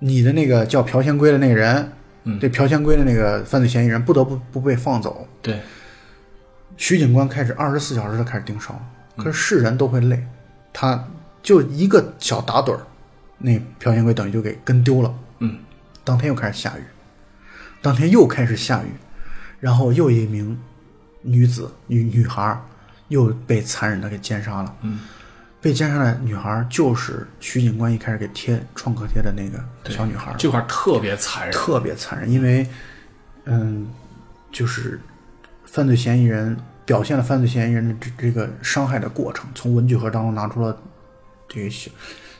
[0.00, 1.92] 你的那个叫朴贤圭的那个人，
[2.24, 5.62] 嗯对朴贤圭的那个犯罪嫌疑人不得不不被放走，对，
[6.76, 8.74] 徐警官开始二十四小时的开始盯梢，
[9.16, 10.26] 嗯可是是人都会累，
[10.72, 11.08] 他
[11.42, 12.80] 就一个小打盹儿，
[13.42, 15.14] 那朴贤圭等于就给跟丢了。
[15.40, 15.58] 嗯，
[16.04, 16.82] 当天又开始下雨，
[17.82, 18.92] 当天又开始下雨，
[19.58, 20.56] 然后又一名
[21.22, 22.58] 女子女女孩
[23.08, 24.76] 又被残忍的给奸杀了。
[24.82, 25.00] 嗯，
[25.60, 30.34] 被奸杀的女孩就是徐警官一开始给贴创可贴的那个小女孩。
[30.38, 31.52] 这块特别残忍。
[31.52, 32.66] 特别残忍，因为，
[33.44, 33.88] 嗯，
[34.50, 35.00] 就是
[35.64, 40.76] 犯罪嫌疑人表现了犯罪嫌疑人的这这个伤害的过程，从文具盒当中拿出了
[41.48, 41.90] 这个削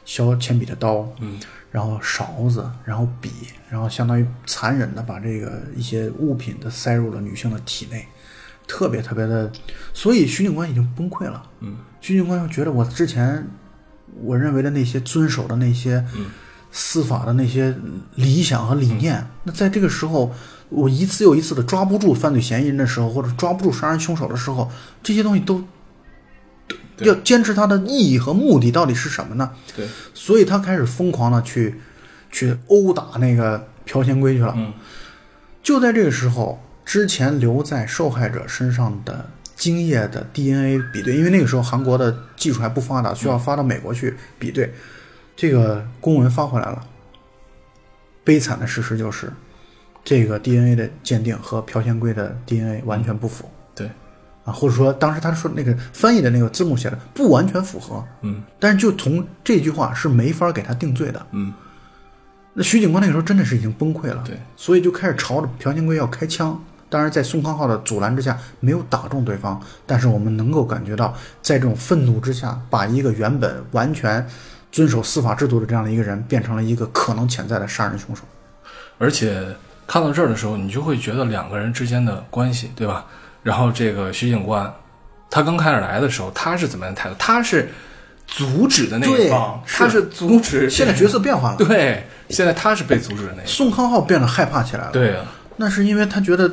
[0.04, 1.38] 削铅笔的刀，嗯，
[1.70, 3.30] 然后勺子，然后笔，
[3.68, 8.06] 然后相当于残忍的把这个一些物品的塞入了女性的体内，
[8.66, 9.50] 特别特别的，
[9.92, 13.46] 所以徐警官已经崩溃了，嗯，徐警官又觉得我之前
[14.22, 16.04] 我认为的那些遵守的那些
[16.70, 17.74] 司法的那些
[18.14, 20.32] 理想和理念，那在这个时候，
[20.68, 24.70] 我一次又一次的抓不住犯罪嫌疑人的时候，或者抓不住杀人凶手的时候，
[25.02, 25.66] 这些东西都对
[26.98, 29.50] 要坚持它的意义和目的到底是什么呢？
[29.76, 31.80] 对，所以他开始疯狂的去
[32.30, 34.54] 去殴打那个朴贤圭去了。
[34.56, 34.72] 嗯，
[35.62, 44.72] 就在这个时候，之前留在受害者身上的精液的 DNA 比对，因为那个时候韩国的技术还不发达，需要发到美国去比对。
[45.34, 46.84] 这个公文发回来了，
[48.22, 49.32] 悲惨的事实就是，
[50.04, 53.48] 这个 DNA 的鉴定和朴贤圭的 DNA 完全不符。
[53.48, 53.61] 对，
[54.44, 61.26] 啊，或者说当时他说那个翻译的那个字幕写的不完全符合，嗯但是就从这句话是没法给他定罪的。
[61.30, 61.52] 嗯，
[62.54, 66.60] 那徐警官那个时候真的是已经崩溃了，对，所以就开始朝着朴贤圭要开枪。
[66.88, 74.26] 当然，在宋康昊的阻拦之下，没有打中对方，但是我们能够感觉到，在这种愤怒之下，把一个原本完全
[74.70, 78.24] 遵守司法制度的这样的一个人，变成了一个可能潜在的杀人凶手。
[78.98, 79.42] 而且
[79.86, 83.06] 看到这儿的时候，你就会觉得两个人之间的关系，对吧？
[83.42, 84.72] 然后这个徐警官，
[85.30, 87.14] 他刚开始来的时候，他是怎么样的态度？
[87.18, 87.70] 他是
[88.26, 90.70] 阻止的那一方，是他是阻止。
[90.70, 93.46] 现在角色变化了，对，现在他是被阻止的那一方。
[93.46, 94.90] 宋康昊变得害怕起来了。
[94.92, 95.24] 对啊，
[95.56, 96.50] 那是因为他觉得，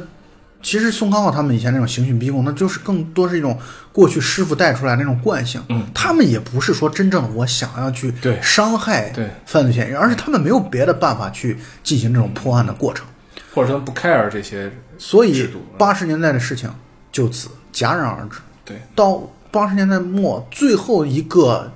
[0.61, 3.57] 其实宋康昊他们以前那种刑讯逼供，那就是更多是一种
[3.93, 5.63] 过去师傅带出来那种惯性。
[5.69, 13.05] 嗯，他们也不是说真正的我想要去对伤害对犯罪嫌疑人，而是他们没有别的办法去进行这种破案的过程。
[13.53, 16.69] 或者说不 care 这些所以八十年代的事情
[17.11, 18.37] 就此戛然而止。
[18.63, 21.71] 对，到八十年代末，最后一个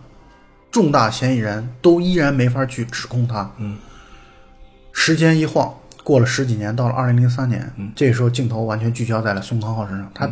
[0.70, 3.50] 重大嫌疑人都依然没法去指控他。
[3.58, 3.78] 嗯，
[4.92, 7.92] 时间一晃，过了十几年，到了二零零三年，嗯。
[7.96, 10.30] 这时候镜头完全聚焦在了宋康昊身上，他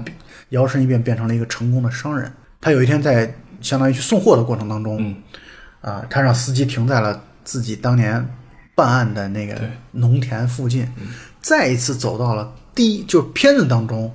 [0.50, 2.32] 摇身一变变成了一个成功的商人。
[2.60, 5.16] 他有一天在相当于去送货的过程当中，嗯。
[5.80, 8.24] 啊，他让司机停在了自己当年
[8.76, 9.60] 办案的那个
[9.94, 10.88] 农田附近，
[11.42, 14.14] 再一次走到了第一，就是片子当中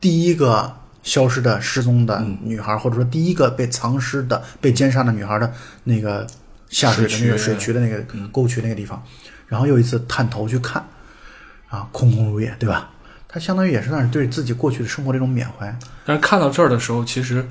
[0.00, 5.52] 第一个消失的失踪的女孩，或者说第一个被藏尸的、被奸杀的女孩的
[5.84, 6.26] 那个
[6.68, 9.02] 下水的那个水水渠渠的那个沟渠那个地方，
[9.46, 10.84] 然后又一次探头去看，
[11.68, 12.90] 啊，空空如也，对吧？
[13.28, 15.76] 他相当于也是算是对自己过去的生活的一种缅怀。
[16.04, 17.44] 但是看到这儿的时候，其实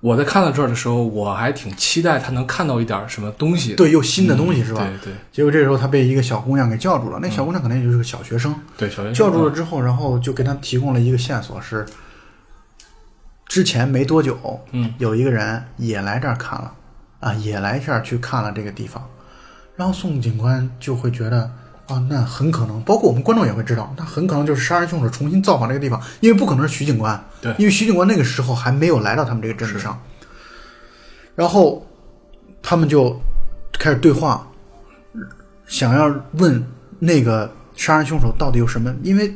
[0.00, 3.74] 我在看到这儿的时候，我还挺期待他能看到一点什么东西。
[3.74, 4.86] 对，又新的东西、是吧？
[5.02, 5.14] 对对。
[5.32, 9.14] 结果这时候他被一个小姑娘给叫住了，那小姑娘可能也就是个小学生，对，小学生。
[9.14, 11.84] 叫住了之后，然后就给他提供了一个线索是，
[13.46, 16.72] 之前没多久，嗯，有一个人也来这儿看了，
[17.20, 19.08] 啊，也来这儿去看了这个地方，
[19.76, 21.50] 然后宋警官就会觉得
[21.86, 30.00] 啊，那很可能，包括我们观众也会知道，那很可能就是杀人凶手重新造访这个地方，因为不可能是徐警官，对因为徐警官那个时候还没有来到他们这个镇子上，
[31.34, 31.86] 然后
[32.62, 33.16] 他们就
[33.78, 34.46] 开始对话，
[35.66, 36.64] 想要问
[36.98, 39.32] 那个杀人凶手到底有什么，因为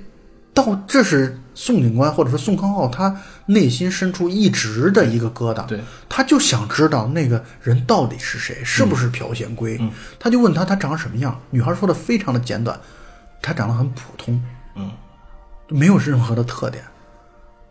[0.53, 9.77] 到这是宋警官或者说宋康昊他内心深处一直的一个疙瘩，对，他就想知道那个人到底是谁，是不是朴贤圭？
[9.79, 11.38] 嗯他就问他他长什么样。
[11.51, 12.81] 女孩说的非常的简短，
[13.42, 14.42] 他长得很普通，
[14.75, 14.90] 嗯，
[15.68, 16.83] 没有任何的特点。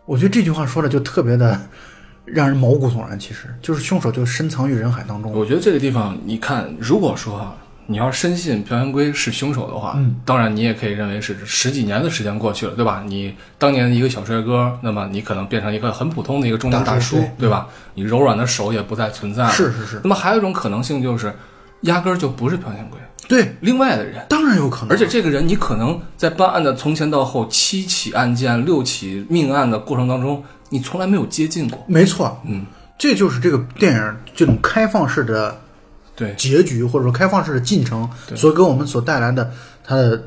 [0.04, 1.60] 我觉得这句话说的就特别的
[2.24, 3.18] 让人毛骨悚然。
[3.18, 5.32] 其实就是凶手就深藏于人海当中。
[5.32, 7.56] 我觉得这个地方，你看，如果说啊，
[7.90, 13.02] 你要深信朴元圭是凶手的话，嗯当然你也可以认为是十几年的时间过去了，对吧？
[13.04, 17.66] 你当年的一个小帅哥，那么你可能变成一个很普通的一个中年大叔，大对对吧？
[17.94, 19.50] 你柔软的手也不再存在了。
[19.50, 21.34] 是是是，那么还有一种可能性就是，
[21.80, 24.24] 压根儿就不是朴元圭，对，另外的人。
[24.28, 24.90] 当然有可能。
[24.90, 31.84] 而且这个人，你可能在办案的从前到后七起案件、六起命案的过程当中，你从来没有接近过。
[31.88, 32.64] 没错，嗯，
[32.96, 35.60] 这就是这个电影这种开放式的
[36.20, 38.06] 对结局，或者说开放式的进程
[38.36, 39.50] 所给我们所带来的
[39.82, 40.22] 它的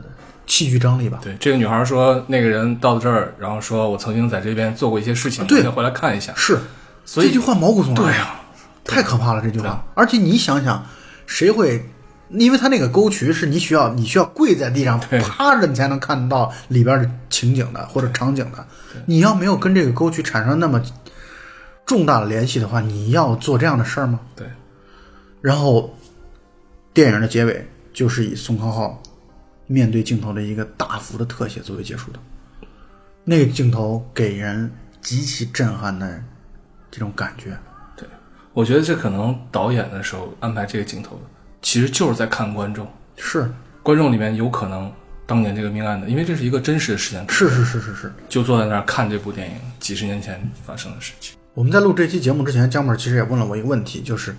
[0.48, 1.20] 戏剧张力吧。
[1.22, 6.34] 对，这个女孩说，那个人到了这儿，然后说我曾经在这边做过一些事情，对回来看一下。
[6.36, 6.58] 是，
[7.06, 7.96] 所以这句话毛骨悚然。
[7.96, 8.42] 对啊，
[8.84, 9.86] 太可怕了这句话。
[9.94, 10.84] 而且你想想，
[11.28, 11.86] 谁会？
[12.30, 18.66] 因为他那个沟渠是你需要你需要跪在地上趴着，你才能看到里边的情景的或者场景的。
[19.06, 20.82] 你要没有跟这个沟渠产生那么
[21.86, 24.20] 重大的联系的话，你要做这样的事儿吗？
[24.36, 24.48] 对，
[25.44, 25.94] 然后，
[26.94, 29.04] 电影的结尾就是以宋康昊
[29.68, 32.20] 面对镜头的一个大幅的特写作为结束的。
[33.26, 36.24] 那个镜头给人极其震撼的
[36.90, 37.58] 这种感觉。
[37.98, 38.08] 对，
[38.54, 41.20] 我觉得这可能导演的时候安排这个镜头，
[41.62, 42.88] 其实就是在看观众。
[43.18, 43.52] 是
[43.84, 44.90] 观众里面有可能
[45.26, 48.14] 当年这个命案的，因为这是一个真实的事件，是是是是是。
[48.30, 51.36] 就坐在那儿看这部电影，几十年前发生的事情。
[51.54, 54.34] 我们在录这期节目之前，姜本其实也问了我一个问题，就是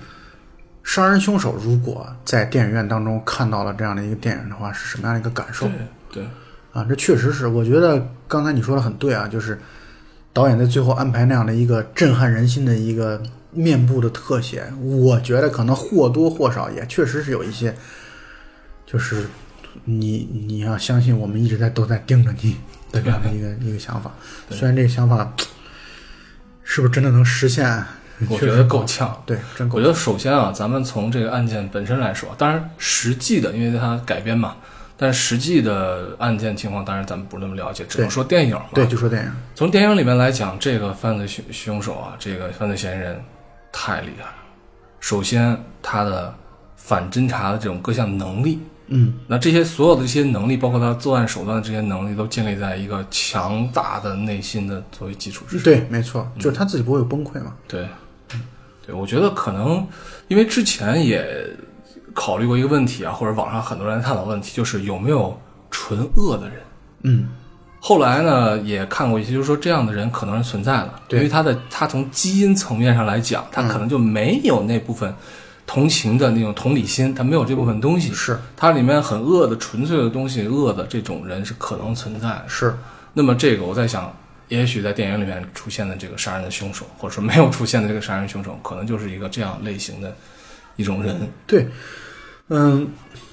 [0.85, 5.67] 杀人凶手如果在电影院当中看到了这样的一个电影的话，是什么样的一个感受？
[5.67, 5.77] 对
[6.13, 6.25] 对，
[6.73, 6.85] 啊？
[6.87, 9.59] 这确实是，我觉得刚才你说的很对啊，就是
[10.33, 13.21] 导演在最后安排那样的一个震撼人心的一个
[13.51, 17.75] 面部的特写，我觉得可能或多或少也确实是有一些，
[18.85, 19.27] 就是
[19.85, 22.57] 你你要相信，我们一直在都在盯着你
[22.93, 24.13] 的这样的一个一个想法，
[24.51, 25.33] 虽然这个想法
[26.63, 27.83] 是不是真的能实现，
[28.31, 29.23] 我觉得够呛。
[29.27, 34.57] 对，真够我觉得首先啊，咱们从这个案件本身来说，当然实际的，因为它改编嘛，
[34.97, 38.67] 但实际的案件情况，当然咱们不是那么了解，只能说电影嘛。
[38.73, 43.21] 对，就说电影，从电影里面来讲，这个犯罪凶凶手啊，这个犯罪嫌疑人
[43.73, 44.35] 太厉害了。
[45.01, 46.35] 首先，他的
[46.77, 55.65] 反侦查的这种各项能力，嗯，那这些所有的这些能力，包括他作案手段的这些能力，都建立在一个强大的内心的作为基础之上。
[55.65, 57.87] 对，没错，就是他自己不会有崩溃嘛，对，
[58.87, 59.87] 对，我觉得可能
[60.29, 61.27] 因为之前也
[62.13, 65.39] 考虑过一个问题啊，或者网上很多人探讨问题，就是有没有
[65.71, 66.57] 纯恶的人。
[67.03, 67.29] 嗯，
[67.81, 75.15] 后来呢，也看过一些，就是说这样的人可能是存在的，对因为他的他从基因层面上来讲，他可能就没有那部分
[75.67, 78.13] 同情的那种同理心，他没有这部分东西。
[78.13, 82.45] 是他里面很恶的、纯粹的东西，恶的这种人是可能存在的。
[82.47, 82.75] 是，
[83.13, 84.15] 那么这个我在想，
[84.49, 90.15] 也许在电影里面出现的这个杀人的凶手，或者说没有出现的这个杀人凶手，可能就是一个这样类型的
[90.77, 91.29] 一种人。
[91.47, 91.67] 对，
[92.49, 92.89] 嗯，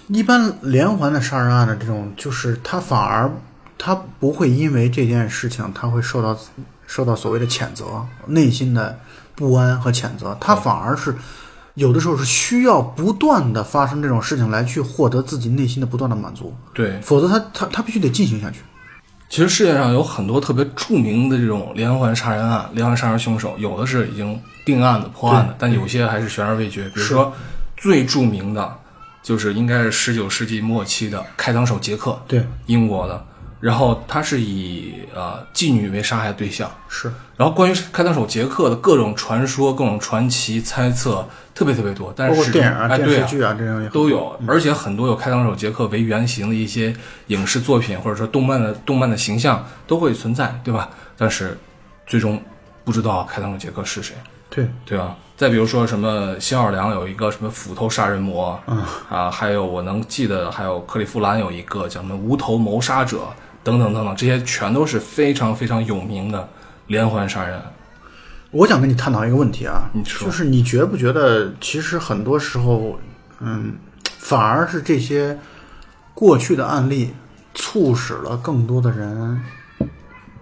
[0.08, 3.30] 一般连环的杀人案的这种，就是他反而
[3.78, 6.40] 他不会因为这件事情他会受到
[6.88, 8.98] 受到所谓的谴责，内心的
[9.36, 11.14] 不安和谴责，他反而是
[11.74, 18.60] 有的时候是需要不断的发生这种事情来去获得自己内心的不断的满足，对，否则他他他必须得进行下去。
[19.32, 26.84] 其实世界上有很多特别著名的这种连环杀人案、连环杀人凶手，有的是已经定案的、破案的，但有些还是悬而未决。
[26.90, 27.34] 比如说，
[27.78, 28.78] 最著名的
[29.24, 33.26] 就是应该是十九世纪末期的开膛手杰克，对，英国的。
[33.62, 37.10] 然后他是以呃妓女为杀害对象，是。
[37.38, 46.94] 然后关于开膛手杰克的各种传说、各种传奇、猜测特别特别多，但是包括电影啊、电视剧啊这种都有，而且很多有开膛手杰克为原型的一些
[47.28, 50.90] 影视作品或者说动漫的动漫的形象都会存在，对吧？
[51.16, 51.58] 但是
[52.06, 52.42] 最终
[52.84, 54.16] 不知道开膛手杰克是谁，
[54.50, 55.16] 对，对吧？
[55.38, 58.84] 再比如说什么新奥尔良有一个什么斧头杀人魔，嗯。
[59.10, 63.22] 啊，还有我能记得还有克利夫兰有一个叫什么无头谋杀者
[63.64, 66.48] 等等等等，这些全都是非常非常有名的
[66.88, 67.64] 连环杀人案。
[68.52, 73.00] 我想跟你探讨一个问题啊，你说就是你觉不觉得，其实很多时候，
[73.40, 73.76] 嗯，
[74.18, 75.38] 反而是这些
[76.14, 77.14] 过去的案例
[77.54, 79.42] 促使了更多的人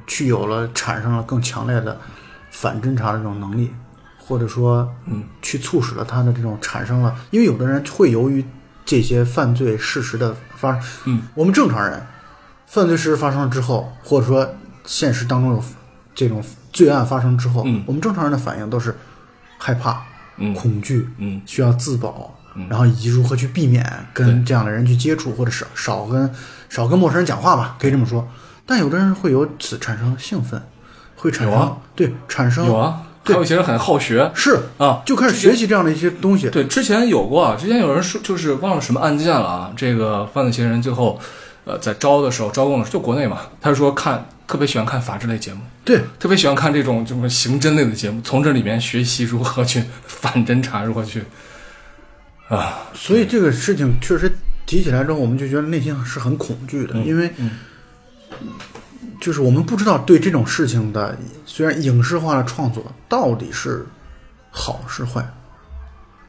[0.07, 1.99] 具有了产生了更强烈的
[2.49, 3.71] 反侦查的这种能力，
[4.17, 8.43] 或者说，嗯，去促使了他的这种产生了，因为有的人会由于
[8.83, 12.03] 这些犯罪事实的发生，嗯，我们正常人
[12.69, 14.47] 犯罪事实发生了之后，或者说
[14.85, 15.63] 现实当中有
[16.13, 18.95] 这种罪案发生之后，嗯我们正常人的反应都是
[19.57, 20.03] 害怕、
[20.37, 22.37] 嗯恐惧，嗯需要自保，
[22.69, 26.31] 然后以及如何去避免跟这样的人去接触，或者少少跟
[26.69, 28.27] 少跟陌生人讲话吧，可以这么说。
[28.67, 30.61] 但有的人会由此产生兴奋，
[31.15, 36.51] 会产生、啊对产生有啊，还有一些人很好学是啊，就开始学习这样的一些东西。
[36.51, 41.19] 对，之前有过啊，之前有人说就是忘了什么案件了啊，这个犯罪嫌疑人最后，
[41.69, 51.23] 呃，在招的时候招工的时候，就国内嘛，他说看特别喜欢看法制类节目，对特别喜欢看这种什么刑侦类的节目，从这里面学习如何去 反侦查，如何去
[52.47, 54.31] 啊，所以这个事情确实
[54.65, 57.31] 提起来之后，我们就觉得内心是很恐惧的，因为
[59.21, 61.15] 就是我们不知道对这种事情的
[61.45, 63.85] 虽然影视化的创作到底是
[64.49, 65.23] 好是坏。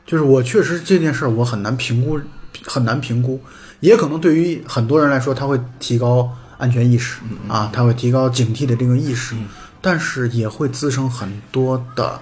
[0.04, 2.18] 就是我确实这件事我很难评估，
[2.66, 3.40] 很难评估，
[3.80, 9.34] 也可能对于很多人来说，他会提高安全意识啊，他会提高警惕的这个意识，
[9.80, 12.20] 但是也会滋生很多的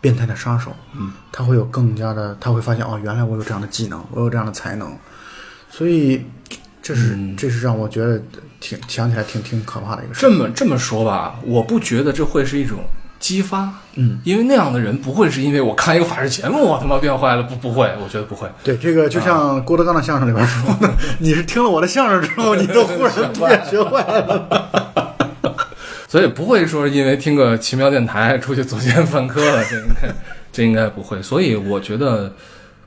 [0.00, 4.96] 变态的杀手，嗯，他会有更加的，他会发现哦，原来我有这样的技能，我有这样的才能，
[5.70, 6.24] 所以
[6.82, 8.20] 这是、这是让我觉得
[8.58, 10.20] 挺想起来挺挺可怕的一个事。
[10.20, 12.78] 这么这么说吧，我不觉得这会是一种
[13.20, 18.48] 激发，嗯，因为那样的人不会是因为我看一个法制节目我他妈变坏了，不不会，我觉得不会。
[18.64, 20.90] 对，这个就像郭德纲的相声里边说的，
[21.20, 24.96] 你是听了我的相声之后，你都忽然变学坏了。
[26.08, 30.08] 所以不会说因为听个奇妙电台出去作奸犯科了，这应该
[30.50, 31.22] 这应该不会。
[31.22, 32.32] 所以我觉得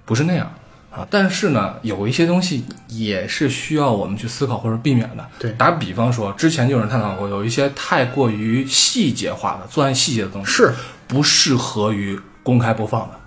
[0.04, 0.52] 不是那样
[0.96, 1.08] 啊。
[1.10, 5.26] 但是呢，有一些东西也是需要我们去思考或者避免的。
[5.40, 10.74] 对打比方说，之前就有人探讨过，有一些太过于细节化的作案细节的东西是，
[11.08, 13.20] 不适合于公开播放的。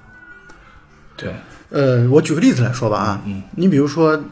[1.17, 1.35] 对，
[1.71, 4.23] 呃，我举个例子来说吧啊，嗯，你比如说，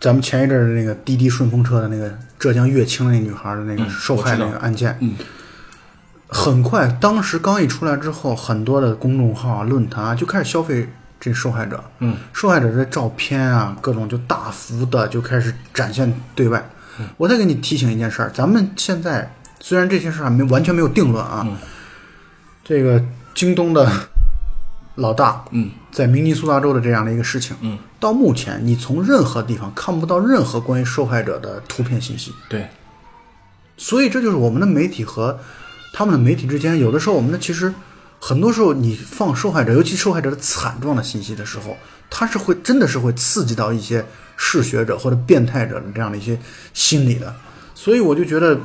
[0.00, 5.14] 咱们前一阵儿的那个滴滴顺风车的那个浙江乐清那女孩的那个嗯受害那个案件，嗯，
[6.28, 10.88] 很快，当时刚一出来之后，很多的公众号啊、论坛啊就开始消费
[11.24, 16.68] 这受害者，嗯，受害者的照片啊，各种就大幅的就开始展现对外。
[17.16, 21.56] 我再给你提醒一件事儿，咱们现在虽然这些事儿还没完全没有定论啊，嗯。
[22.64, 23.00] 这个
[23.34, 23.88] 京东的
[24.96, 25.70] 老大嗯。
[25.92, 32.66] 在明尼苏达州的这样的一个事情，嗯，到目前你从任何地方看不到任何关于受害者的图片信息，对，
[33.76, 35.38] 所以这就是我们的媒体和
[35.92, 37.70] 他们的媒体之间，有的时候我们的其实
[38.24, 41.76] 很多时候你放受害者，尤其受害者的惨状的信息的时候，
[42.08, 44.06] 它是会真的是会刺激到一些
[44.36, 46.38] 嗜血者或者变态者的这样的一些
[46.72, 47.34] 心理的，
[47.74, 48.60] 所以我就觉得。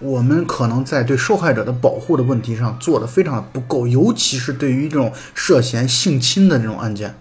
[0.00, 7.14] 我们可能在对受害者的保护的问题上做的非常的不够，尤其是对于这种涉嫌性侵的这种案件，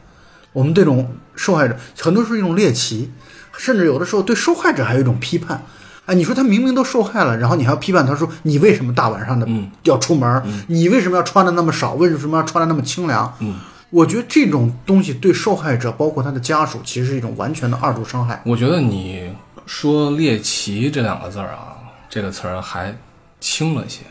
[0.51, 3.11] 我们这种受害者很多是一种猎奇，
[3.57, 5.63] 甚至有的时候对受害者还有一种批判。
[6.05, 10.43] 哎，你说他明明都受害了，然后你还要批判他说你为什么大晚上的嗯要出门？
[10.67, 11.93] 你为什么要穿的那么少？
[11.93, 13.33] 为什么要穿的那么清凉？
[13.39, 13.55] 嗯，
[13.89, 18.41] 我觉得这种东西对受害者，包括他的家属，其实是一种完全的二度伤害。
[18.45, 19.33] 我觉得你
[19.65, 21.77] 说“猎奇”这两个字儿啊，
[22.09, 22.93] 这个词儿还
[23.39, 24.01] 轻了些，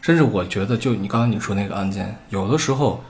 [0.00, 3.02] 甚至我觉得，就你刚才你说那个案件，有的时候，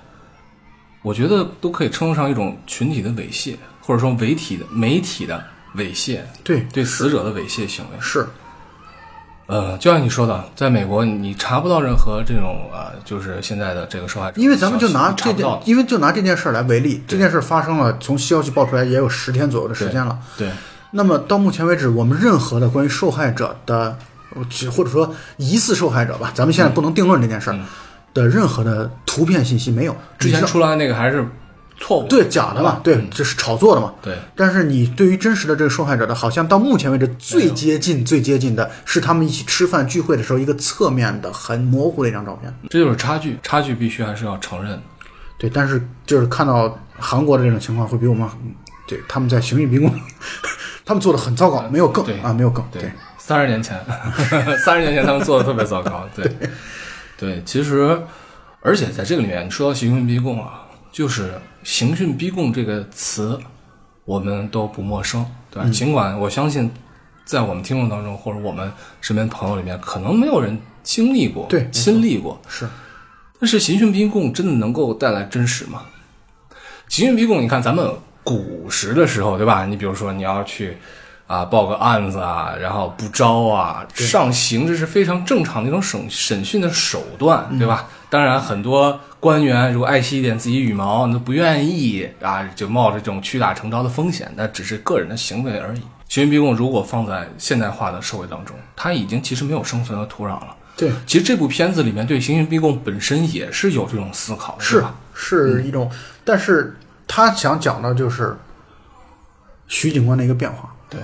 [1.02, 5.44] 我觉得都可以称得上一种群体的猥亵，或者说媒体的媒体的
[5.76, 8.00] 猥亵，对，对死者的猥亵行为。
[8.00, 8.26] 是
[9.46, 20.18] 呃，就像你说的，在美国你查不到任何这种啊、就是现在的这个受害者因为咱们就拿这件，因为就拿这件事儿来为例，这件事儿发生了，从消息爆出来也有十天左右的时间了。
[20.38, 20.48] 对，
[20.92, 23.98] 那么到目前为止，我们任何的关于受害者的，
[24.72, 27.58] 或者说疑似受害者吧，咱们现在不能定论这件事儿、
[28.14, 29.92] 的任何的图片信息没有。
[29.92, 31.28] 嗯之前出来那个还是
[31.78, 33.92] 错误，对假的嘛，对，这是炒作的嘛。
[34.00, 42.54] 对，但是你对于真实的这个受害者的，好像到目前为止最接近、最接近的是他们一起吃饭聚会的时候一个侧面的很模糊的一张照片。
[42.70, 44.80] 这就是差距，差距必须还是要承认。
[45.36, 48.28] 对，但是就是看到韩国的这种情况，会比我们
[48.86, 49.92] 对他们在刑讯逼供，
[50.84, 53.78] 他们做的很糟糕，没有更对啊，没有更对，三十年前，
[54.64, 56.08] 三十年前他们做的特别糟糕。
[56.14, 56.30] 对，
[57.18, 58.00] 对，其实，
[58.60, 60.62] 而且在这个里面，你说到刑讯逼供啊，
[60.94, 61.34] 就是
[61.64, 63.36] 刑讯逼供这个词，
[64.04, 65.70] 我们都不陌生，对嗯吧？
[65.72, 66.70] 尽管我相信，
[67.24, 72.40] 在我们听众当中，或者我们身边朋友里面，可能没有人经历过，对亲历过。
[72.46, 72.68] 是
[73.40, 75.82] 但是刑讯逼供真的能够带来真实吗？
[76.88, 77.90] 刑讯逼供，你看咱们
[78.22, 79.66] 古时的时候，对吧？
[79.66, 80.78] 你比如说你要去
[81.26, 87.88] 啊报个案子啊，然后不招啊，上刑，这是非常正常的一种审审讯的手段，对吧？
[88.08, 95.80] 当然，很多官员如果爱惜一点自己羽毛，那不愿意啊，就冒着这种屈打成招的风险，那只是个人的行为而已。
[96.10, 100.54] 刑讯逼供如果放在现代化的社会当中，它已经其实没有生存的土壤了。
[100.76, 104.94] 对，其实这部片子里面对刑讯逼供本身也是有这种思考的，是吧？
[105.14, 105.90] 是一种，
[106.22, 106.76] 但是
[107.08, 108.36] 他想讲的就是
[109.68, 110.70] 徐警官的一个变化。
[110.90, 111.00] 对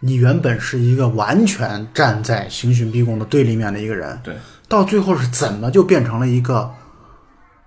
[0.00, 4.36] 你原本是一个完全站在刑讯逼供的对立面的一个人，对
[4.68, 6.70] 到最后是怎么就变成了一个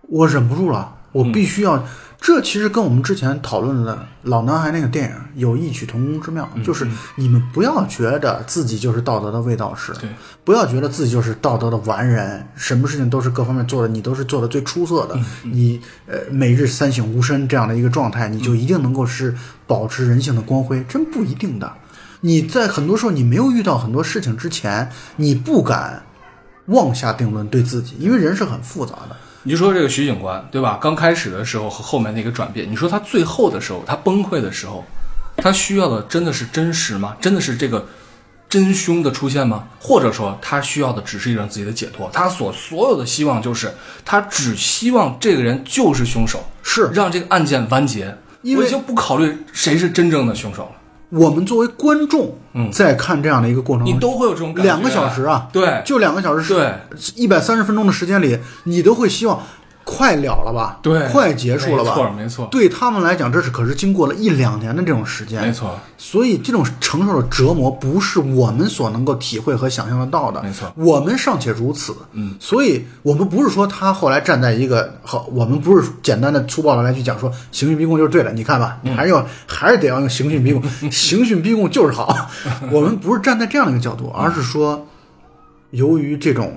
[0.07, 1.83] 我忍不住了，我必须要。
[2.17, 9.93] 这其实跟我们之前讨论的老男孩那个电影有异曲同工之妙，就是你们不要觉得自己就是道德的卫道士，
[10.43, 19.35] 不要觉得自己就是道德的完人，什么事情都是各方面做的，你都是做的最出色的，你呃每日三省吾身这样的一个状态，你就一定能够是
[19.67, 21.71] 保持人性的光辉，真不一定的。
[22.21, 26.01] 你在很多时候你没有遇到很多事情之前，你不敢
[26.67, 29.15] 妄下定论对自己，因为人是很复杂的。
[29.47, 30.79] 你就说这个徐警官，对吧？
[30.81, 34.83] 刚开始的时候和后面那个转变，你说他最后的时候，他崩溃的时候，
[35.37, 37.15] 他需要的真的是真实吗？
[37.21, 37.85] 真的是这个
[38.49, 39.67] 真凶的出现吗？
[39.79, 42.09] 或者说他需要的只是一种自己的解脱？
[42.11, 43.71] 他所所有的希望就是
[44.03, 48.17] 他只希望这个人就是凶手，是让这个案件完结。
[48.41, 50.71] 因为我已经不考虑谁是真正的凶手了。
[51.15, 52.69] 我们作为观众，嗯。
[52.71, 55.81] 在看这样的一个过程中，你都会有这种感觉两个小时啊，对。
[55.85, 56.73] 就两个小时，对，
[57.15, 59.41] 一百三十分钟的时间里，你都会希望
[59.85, 62.47] 快了了吧，对快结束了吧，没错没错。
[62.51, 70.41] 对他们来讲，这是可是经过了一两年的这种时间，没错，所以这种承受的折磨不是我们所能够体会和想象得到的。
[70.41, 70.73] 没错。
[70.75, 82.27] 我们尚且如此，嗯，所以我们不是说他后来站在一个好，我们不是简单的粗暴的来去讲说刑讯逼供就是对的，你看吧，你还是要、还是得要用刑讯逼供， 刑讯逼供就是好。
[82.71, 84.87] 我们不是站在这样的一个角度，而是说，
[85.69, 86.55] 由于这种，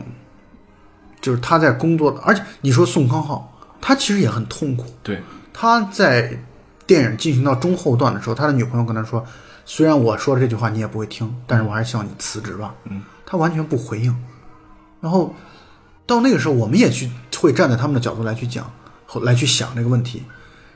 [1.20, 6.38] 就是他在工作的，而且你说宋康昊，他其实也很痛苦，对，他在
[6.86, 9.24] 电影进行到中后段的时候，他的女朋友跟他说
[9.66, 14.16] ：“虽然我说的这句话你也不会听，但是我还是希望你辞职吧。”嗯，他完全不回应。
[15.00, 15.34] 然后
[16.06, 18.70] 到那个时候，我们也去会站在他们的角度来去讲，
[19.06, 20.22] 后来去想这个问题：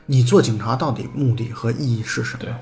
[0.05, 2.39] 你做警察到底目的和意义是什么？
[2.41, 2.53] 对，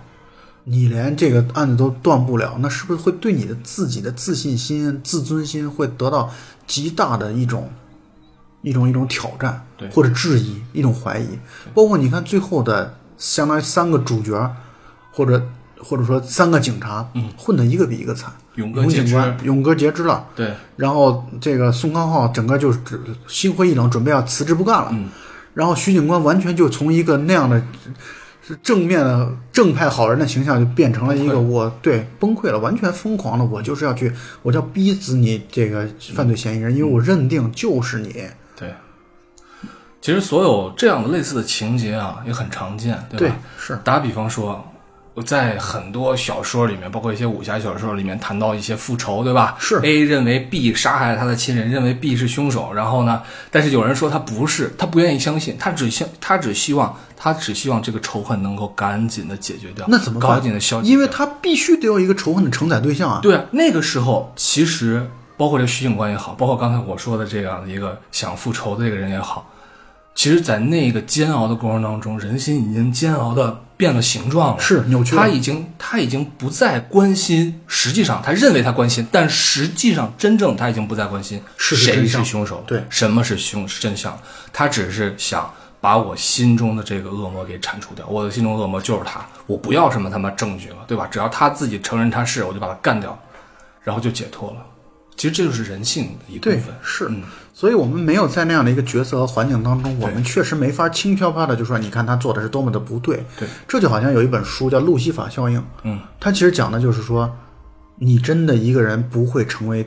[0.63, 6.31] 你连这个案子都断不了，那是不是会对你的自己的自信心、自尊心会得到
[6.71, 7.69] 极大的一种
[8.61, 11.27] 一种一种挑战，对或者质疑，一种怀疑？
[11.73, 14.49] 包括你看最后的相当于三个主角，
[15.11, 15.45] 或者
[15.77, 18.31] 或者说三个警察，嗯，混的一个比一个惨。
[18.55, 22.97] 勇哥截肢，警官勇哥截肢了，对，然后这个宋康昊整个就是只
[23.27, 24.89] 心灰意冷，准备要辞职不干了。
[24.93, 25.09] 嗯，
[25.53, 27.61] 然后徐警官完全就从一个那样的
[28.41, 34.11] 是正面的正派好人的形象，就变成了一个我对崩溃了，完全疯狂了，我就是要去，
[34.41, 38.13] 我就要逼死你这个犯罪嫌疑人，因为我认定就是你。
[38.55, 38.73] 对。
[40.01, 43.35] 其实所有这样的类似的情节啊，也很常见，对吧？
[43.59, 44.70] 是打比方说，
[45.25, 49.57] 在很多小说里面，包括一些武侠小说里面谈到一些复仇，对吧？
[49.59, 60.31] 是 A 认为 B 杀害了他的亲人，认为 B 是凶手，然后呢，但是有人说他不是，他不愿意相信，他只希他只希望他只希望这个仇恨能够赶紧的解决掉，那怎么办？
[60.31, 63.19] 赶紧的消，因为他必须得有一个仇恨的承载对象啊。
[63.21, 65.05] 对啊，那个时候其实
[65.35, 69.51] 包括这徐警官也好，包括刚才我说的这样的一个想复仇的这个人也好，
[70.15, 84.15] 其实，在那个煎熬的过程当中，人心已经煎熬的变了形状了，是扭曲了他已经他已经不再关心，实际上他认为他关心，但实际上真正他已经不再关心谁是是真相是凶手，对什么是凶真相，
[84.53, 85.51] 他只是想。
[85.83, 91.07] 把我心中的这个恶魔给铲除掉，我的心中恶魔就是他，我不要什么他妈证据了，对吧？
[91.07, 93.17] 只要他自己承认他是，我就把他干掉，
[93.81, 94.57] 然后就解脱了。
[95.17, 97.23] 其实这就是人性的一部对分，，是，嗯
[97.53, 103.25] 所以我们没有在那样的一个角色和环境当中，我们确实没法轻飘飘的就说，你看他做的是多么的不对。
[103.37, 107.29] 对，这就好像有一本书叫《路西法效应》，嗯，它其实讲的就是说，
[107.97, 109.85] 你真的一个人不会成为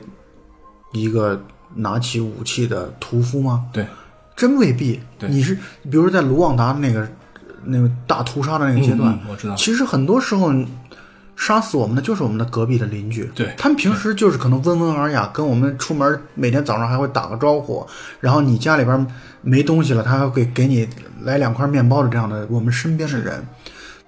[0.93, 1.43] 一个
[1.73, 3.65] 拿起武器的屠夫吗？
[3.73, 3.85] 对，
[4.35, 5.01] 真未必。
[5.17, 7.07] 对你是比如说在卢旺达那个
[7.63, 10.53] 那个大屠杀的那个阶段，嗯嗯我知道其实很多时候
[11.35, 13.29] 杀死我们的就是我们的隔壁的邻居。
[13.35, 17.85] 对他们平时就是可能温文尔雅，跟我们出门每天早上还会打个招呼，
[18.19, 19.07] 然后你家里边
[19.41, 20.87] 没东西了，他还会给你
[21.21, 23.45] 来两块面包的这样的我们身边的人。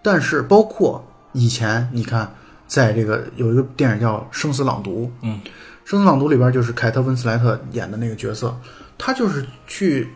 [0.01, 2.33] 但是包括以前你看，
[2.65, 5.39] 在这个有一个电影叫《生死朗读》，嗯，
[5.89, 8.57] 《生死朗读》里边就是凯特温斯莱特演的那个角色，
[8.97, 10.07] 他就是去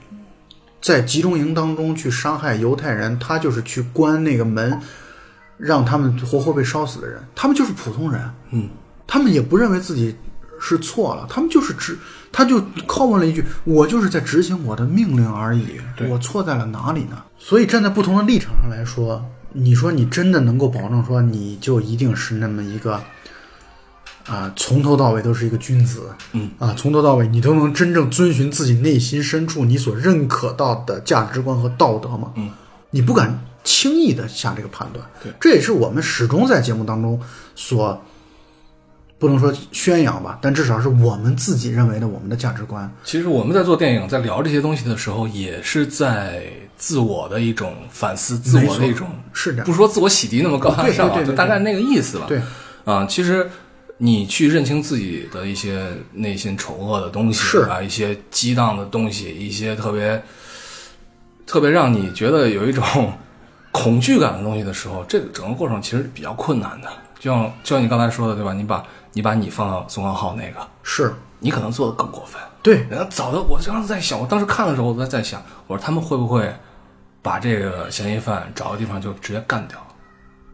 [0.82, 4.80] 在集中营当中去伤害犹太人，他就是去关那个门，
[5.62, 8.68] 让他们活活被烧死的人，他们就是普通人，嗯，
[9.06, 10.16] 他们也不认为自己
[10.60, 11.96] 是错了，他们就是执，
[12.32, 23.00] 他就拷问了一句：“我就是在执行我的命令而已，我错在了哪里呢？”所以站在不同的立场上来说，你说你真的能够保证说你就一定是那么一个
[24.28, 26.50] 啊，从头到尾都是一个君子，嗯。
[26.58, 32.32] 啊，从头到尾你都能真正遵循自己内心深处你所认可到的价值观和道德吗？
[32.36, 32.50] 嗯，
[32.92, 35.06] 你不敢轻易的下这个判断。
[35.24, 37.20] 对，这也是我们始终在节目当中
[37.56, 38.02] 所
[39.20, 42.92] 不能说宣扬吧，但至少是我们自己认为的我们的价值观。
[43.04, 46.44] 其实我们在做电影，在聊这些东西的时候，也是在
[46.76, 52.26] 自我的一种反思，自我的一种是的，不说自我洗涤那么高大上啊，对对对对就大概那个意思吧。
[52.28, 52.42] 对，
[52.84, 53.48] 啊，其实
[53.98, 60.20] 你去认清自己的一些内心丑恶的东西，是啊，一些激荡的东西，一些特别
[61.46, 63.14] 特别让你觉得有一种
[63.72, 66.88] 恐惧感的东西的时候，这个整个过程其实比较困难的。
[67.20, 68.52] 就像就像你刚才说的，对吧？
[68.54, 72.42] 你把你把你放到宋康昊那个，是你可能做的更过分。
[72.64, 76.54] 对，人家早的，我当时在想，我当时看的时候，我在在想，我说他们会不会
[77.22, 79.78] 把这个嫌疑犯找个地方就直接干掉，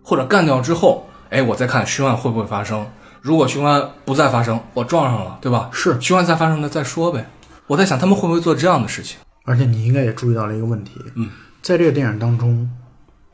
[0.03, 2.86] 或者干掉之后，哎，我再看凶案会不会发生？
[3.22, 5.70] 如果凶案不再发生，我撞上了，对吧？
[5.72, 7.26] 是凶案再发生了再说呗。
[7.65, 9.18] 我在想他们会不会做这样的事情？
[9.43, 11.30] 而且你应该也注意到了一个问题，嗯，
[11.61, 12.70] 在这个电影当中，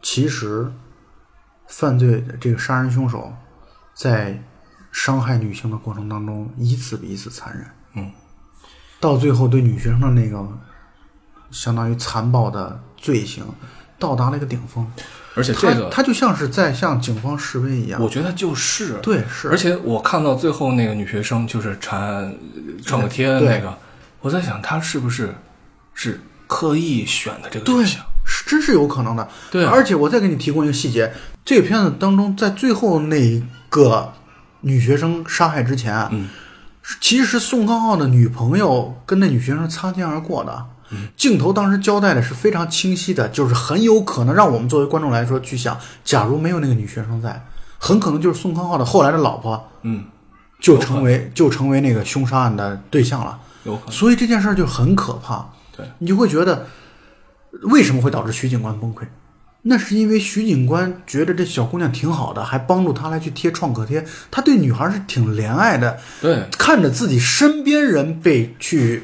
[0.04, 0.72] 其实
[1.68, 3.34] 犯罪的这个杀人凶手
[3.95, 4.43] 在
[4.91, 8.12] 伤害女性的过程当中，一次比一次残忍，嗯，
[8.99, 10.47] 到最后对女学生的那个
[11.49, 13.43] 相当于残暴的罪行，
[13.97, 14.86] 到达了一个顶峰。
[15.36, 22.32] 而且这个，他他就像是在向警方示威一样，我觉得就是，对是，而且我看到最后那个女学生就是缠
[22.86, 23.76] 创可贴那个，
[24.22, 25.34] 我在想她是不是
[25.95, 28.06] 是刻意选的这个对对象？
[28.26, 29.28] 是真是有可能的。
[29.51, 31.11] 对啊而且我再给你提供一个细节，
[31.43, 34.13] 这个片子当中，在最后那个
[34.61, 36.30] 女学生杀害之前，嗯，
[37.01, 40.51] 其实宋康昊的女朋友跟那女学生擦肩而过的。
[40.91, 47.43] 嗯镜头当时交代的是非常清晰的，就是很有可能让我们作为观众来说去想，假如没有那个女学生在，
[47.80, 50.03] 很可能就是宋康昊的后来的老婆嗯，
[50.59, 53.39] 就成为就成为那个凶杀案的对象了。
[53.63, 53.91] 有可能。
[53.91, 55.43] 所以这件事儿就很可怕。
[55.76, 56.67] 对，你就会觉得，
[57.62, 59.04] 为什么会导致徐警官崩溃？
[59.62, 65.97] 那是因为徐警官觉得这小姑娘挺好的，还帮助她来去贴创可贴，他对女孩是挺怜爱的。
[66.22, 69.04] 对，看着自己身边人被去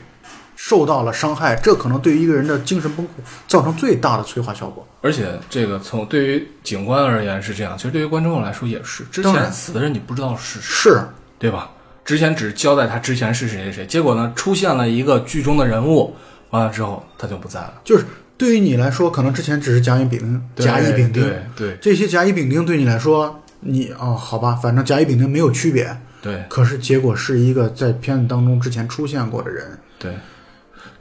[0.57, 3.09] 受到了伤害，这可能对于一个人的精神崩溃
[3.47, 4.85] 造成最大的催化效果。
[5.01, 9.05] 而且这个从对于警官而言是这样，其实对于观众来说也是。
[9.05, 11.01] 之当然前死的人你不知道是谁，是，
[11.37, 11.69] 对吧？
[12.03, 16.13] 之前只交代他之前是谁谁谁，结果呢出现了一个剧中的人物，
[16.49, 17.75] 完了之后他就不在了。
[17.85, 18.03] 就是
[18.39, 20.17] 对于你来说，可能之前只是甲乙丙
[20.55, 25.95] 丁，甲乙丙丁，对对这些甲乙丙丁对你来说，你哦，好吧，反正甲乙丙丁没有区别。
[26.21, 30.13] 对可是结果是一个在片子当中之前出现过的人，对，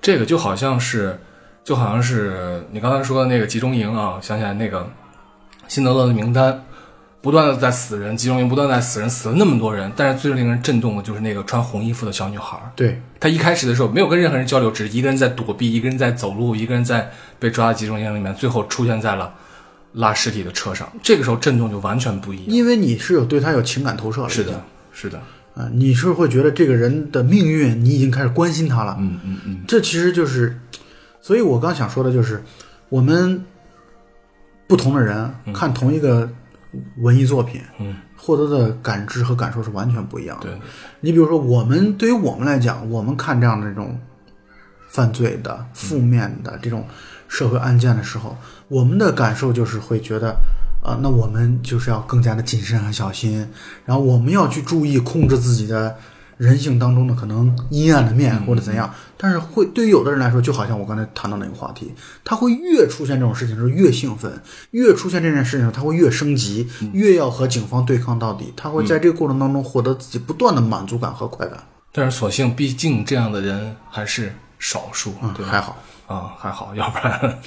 [0.01, 1.18] 这个就好像是，
[1.64, 4.89] 就好像是你刚才说的那个集中营啊，想起来那个
[5.66, 6.64] 辛德勒的名单，
[7.21, 12.57] 不断的在死人，集中营不断在死人，死了那么多人，但是最令人震动的就是那个穿红衣服的小女孩。
[12.77, 19.35] 对，她一开始的时候没有跟任何人交流，只是一个人在躲避，一个人在走路，一个人在被抓到集中营里面，最后出现在了
[19.95, 20.89] 拉尸体的车上。
[21.03, 22.47] 这个时候震动就完全不一样。
[22.47, 24.62] 因为你是有对他有情感投射了，是的，
[24.93, 25.19] 是的，
[25.55, 30.57] 啊、你是会觉得这个人的命运，你已经开始关心他了，嗯嗯嗯，这其实就是，
[31.21, 32.45] 所以我刚想说的就是，
[32.89, 33.45] 我们
[34.69, 36.31] 不同的人看同一个
[36.99, 40.47] 文艺作品，嗯，获得的感知和感受是完全不一样的。
[40.47, 40.61] 对，
[41.01, 43.99] 你比如说，我们对于我们来讲，我们看这样的这种
[44.89, 46.87] 犯罪的负面的这种
[47.27, 48.37] 社会案件的时候，
[48.69, 50.37] 我们的感受就是会觉得，
[50.83, 53.49] 啊、那我们就是要更加的谨慎和小心，
[53.85, 55.97] 然后我们要去注意控制自己的
[56.39, 58.91] 人性当中的可能阴暗的面或者怎样。
[59.18, 61.93] 但是会对于有的人来说，就好像我刚才谈到那个话题，
[62.24, 68.55] 他会越出现这种事情的时候越兴奋，越出现这件事情的时候他会越升级，越要和警方对抗到底。
[68.57, 71.59] 他会在这个过程当中获得自己不断的满足感和快感。
[71.93, 75.51] 但是所幸，毕竟这样的人还是少数，嗯，对吧？
[75.51, 75.76] 还好。
[76.07, 77.39] 啊，还好， 要不然，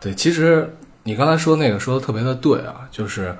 [0.00, 3.34] 对，其实你刚才说那个说的特别的对啊，就是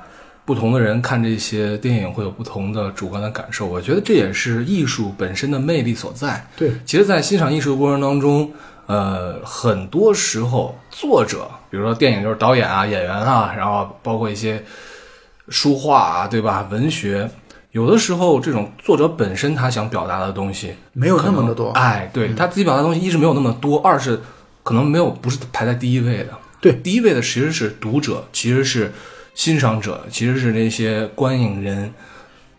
[0.49, 6.43] 不同的人看这些电影会有不同的主观的感受，我觉得这也是艺术本身的魅力所在。
[6.57, 8.51] 对，其实，在欣赏艺术的过程当中，
[8.87, 14.65] 呃，很多时候作者，比如说电影就是导演啊、演员啊，然后包括一些
[15.51, 16.67] 书画啊，对吧？
[16.71, 17.29] 文学，
[17.73, 21.73] 有的时候这种作者本身他想表达的东西没有那么的多。
[21.73, 24.19] 嗯哎，对、他自己表达的东西，一是没有那么多，二是
[24.63, 26.31] 可能没有不是排在第一位的。
[26.59, 28.91] 对第一位的其实是读者，其实是
[29.39, 31.95] 欣赏者，其实是那些观影人，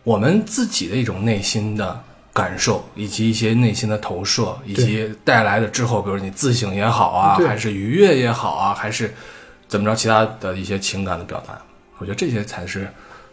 [0.02, 2.02] 我们自己的一种内心的
[2.32, 9.12] 感受，以及一些内心的投射，以及带来的之后，比如你自省也好啊，还是愉悦也好啊，还是
[9.68, 11.60] 怎么着其他的一些情感的表达，
[11.98, 12.88] 我觉得这些才是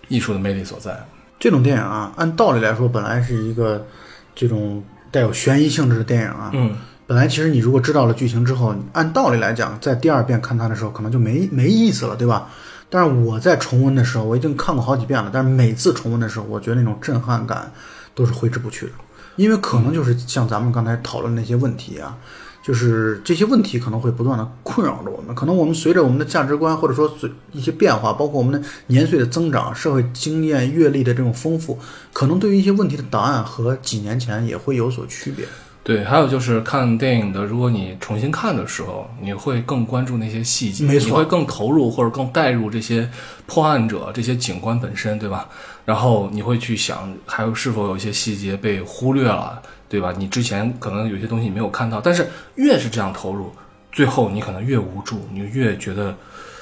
[0.10, 0.94] 艺术的魅力所在。
[1.40, 3.88] 这种电影啊，按道理来说，本来是一个
[4.36, 6.52] 这种带有悬疑性质的电影啊。
[6.54, 6.76] 嗯，
[7.06, 12.50] 本来其实你如果知道了剧情之后，按道理来讲，在第二遍看它的时候，可能就没没意思了，对吧？
[12.90, 17.72] 但是我在重温的时候，我已经看过好几遍了，但是每次重温的时候，我觉得那种震撼感
[18.16, 18.92] 都是挥之不去的，
[19.36, 22.18] 因为可能就是像咱们刚才讨论那些问题啊，
[22.64, 31.78] 就是这些问题可能会不断的困扰着我们，可能我们随着我们的价值观或者说随一些变化，包括我们的年岁的增长、社会经验、阅历的这种丰富，
[32.14, 35.46] 可能对于一些问题的答案和几年前也会有所区别。
[35.88, 43.10] 对，还有就是看电影的，如果你重新看的时候，你会更关注那些细节，没错你会更投入或者更带入这些
[43.46, 45.48] 破案者、这些警官本身，对吧？
[45.86, 50.14] 然后你会去想，还有是否有一些细节被忽略了，对吧？
[50.18, 53.50] 你之前可能有些东西你没有看到，但是越是这样投入，
[53.94, 56.14] 最后你可能越无助，你越觉得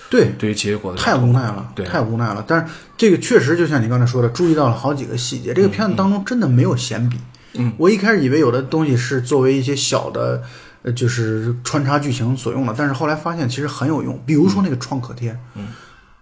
[0.08, 2.46] 对，对于结果的太无奈了，对太无奈了。
[2.48, 5.52] 但是这个确实就像你刚才说的，注意到了好几个细节。
[5.52, 7.18] 这个片子当中真的没有闲笔。
[7.58, 10.42] 嗯，我一开始以为有的东西是作为一些小的，
[10.84, 14.22] 呃，就是穿插剧情所用的，但是后来发现其实很有用。
[14.26, 15.68] 比如说那个创可贴，嗯，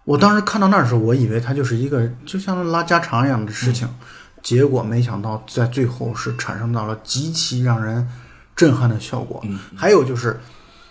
[0.06, 3.88] 我当时看到那儿的时候，我以为它就是一个就像拉家常一样的事情，
[4.42, 8.08] 结果没想到在最后是产生到了极其让人
[8.56, 9.42] 震撼的效果。
[9.46, 10.40] 嗯，还有就是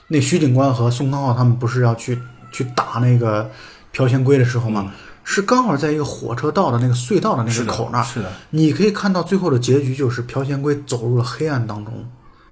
[0.09, 2.18] 那徐警官和宋康昊他们不是要去
[2.51, 3.51] 去打那个
[3.93, 4.93] 朴贤圭的时候吗？
[5.25, 11.93] 是刚好在一个火车道的那个隧道的那个口那儿，是的，你可以看到最后的结局就是朴贤圭走入了黑暗当中，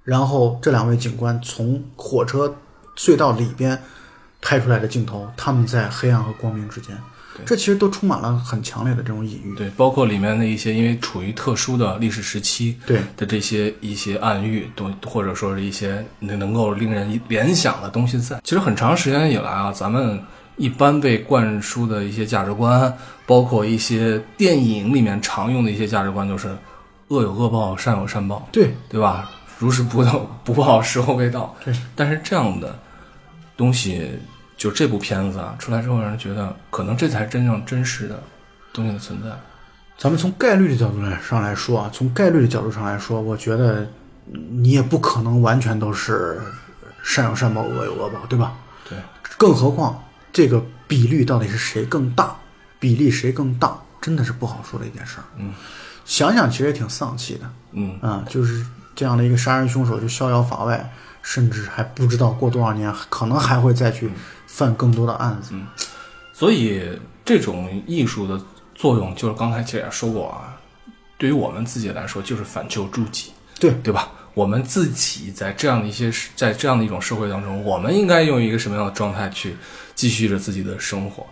[0.03, 2.55] 然后这两位警官从火车
[2.95, 3.81] 隧道里边
[4.41, 6.97] 拍出来的镜头，他们在黑暗和光明之间，
[7.45, 9.55] 这其实都充满了很强烈的这种隐喻。
[9.55, 18.39] 对，包括里面的一些因为处于特殊的历史时期，对的这些一些暗喻，都或者说是一些能能够令人联想的东西在。
[18.43, 20.19] 其实很长时间以来啊，咱们
[20.61, 22.95] 一般被灌输的一些价值观，
[23.25, 26.55] 包括一些电影里面常用的一些价值观，就是
[27.07, 29.27] 恶有恶报，善有善报，对对吧？
[29.57, 31.55] 如实不到不报，时候未到。
[31.65, 32.77] 对，但是这样的
[33.57, 34.11] 东西，
[34.55, 38.21] 就这部片子啊出来之后，让人觉得可能这才是真正真实的
[38.71, 39.29] 东西的存在。
[39.97, 43.87] 咱们从概率的角度来上来说啊，从概率的角度上来说，我觉得
[44.51, 46.39] 你也不可能完全都是
[47.03, 48.53] 善有善报，恶有恶报，对吧？
[48.87, 48.97] 对，
[49.37, 49.99] 更何况
[50.31, 52.35] 这个比率到底是谁更大，
[52.79, 55.23] 比例谁更大，真的是不好说的一件事儿。
[55.37, 55.53] 嗯，
[56.05, 57.99] 想想其实也挺丧气的嗯。
[58.01, 58.65] 啊、就是
[58.95, 64.09] 这样的一个杀人凶手就逍遥法外，甚至还不知道过多少年，可能还会再去
[64.47, 65.51] 犯更多的案子。
[65.53, 65.67] 嗯
[66.33, 68.41] 所以这种艺术的
[68.73, 70.57] 作用，就是刚才其实也说过啊，
[71.19, 74.09] 对于我们自己来说，就是反求诸己，对对吧？
[74.33, 79.55] 我们自己在这样的一些在这样的一种社会当中，我们应该用一个什么样的状态去
[80.01, 81.23] 继续着自己的生活？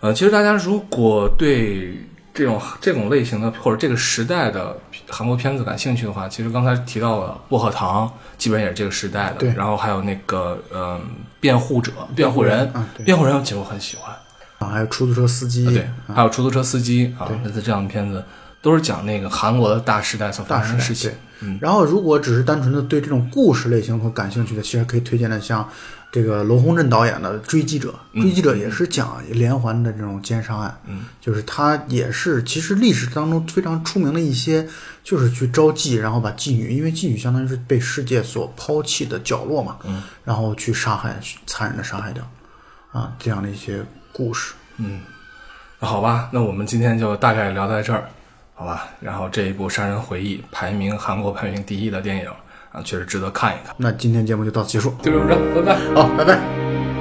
[0.00, 1.92] 呃，其实大家如果对
[2.32, 4.74] 这种这种类型的或者这个时代的
[5.06, 9.34] 韩国片子感兴趣的话，其实刚才提到了薄荷糖，基本也是这个时代的。
[9.40, 10.98] 对然后还有那个嗯、
[11.38, 12.72] 辩护者、辩护人，
[13.04, 14.10] 辩护人其实我很喜欢。
[14.58, 15.68] 啊，还有出租车司机，
[16.14, 18.24] 还有出租车司机啊，类似这样的片子，
[18.60, 21.10] 都是讲那个韩国的大时代所发大时代生的事情。
[21.10, 21.16] 对。
[21.40, 25.68] 嗯，然后，如果只是单纯的对这种故事类型和感兴趣的，其实可以推荐的像
[26.10, 34.66] 这个罗洪镇导演的《追击者》，《追击者》也是讲连环的这种奸杀案，嗯，就是他也是其实历史当中非常出名的一些，
[35.04, 42.28] 就是去招妓，然后把妓女，因为妓女相当于是被世界所抛弃的角落嘛，嗯，然后去杀害，残忍的杀害掉，
[42.90, 43.80] 啊，这样的一些
[44.12, 44.54] 故事。
[44.78, 45.02] 嗯，
[45.78, 48.08] 那好吧，那我们今天就大概聊在这儿，
[48.58, 48.88] 好吧？
[49.00, 52.28] 然后这一部《杀人回忆》排名韩国排名第一的电影
[52.72, 53.72] 啊，确实值得看一看。
[53.78, 55.78] 那今天节目就到此结束，就这么着，拜拜。
[55.94, 56.97] 好，拜拜。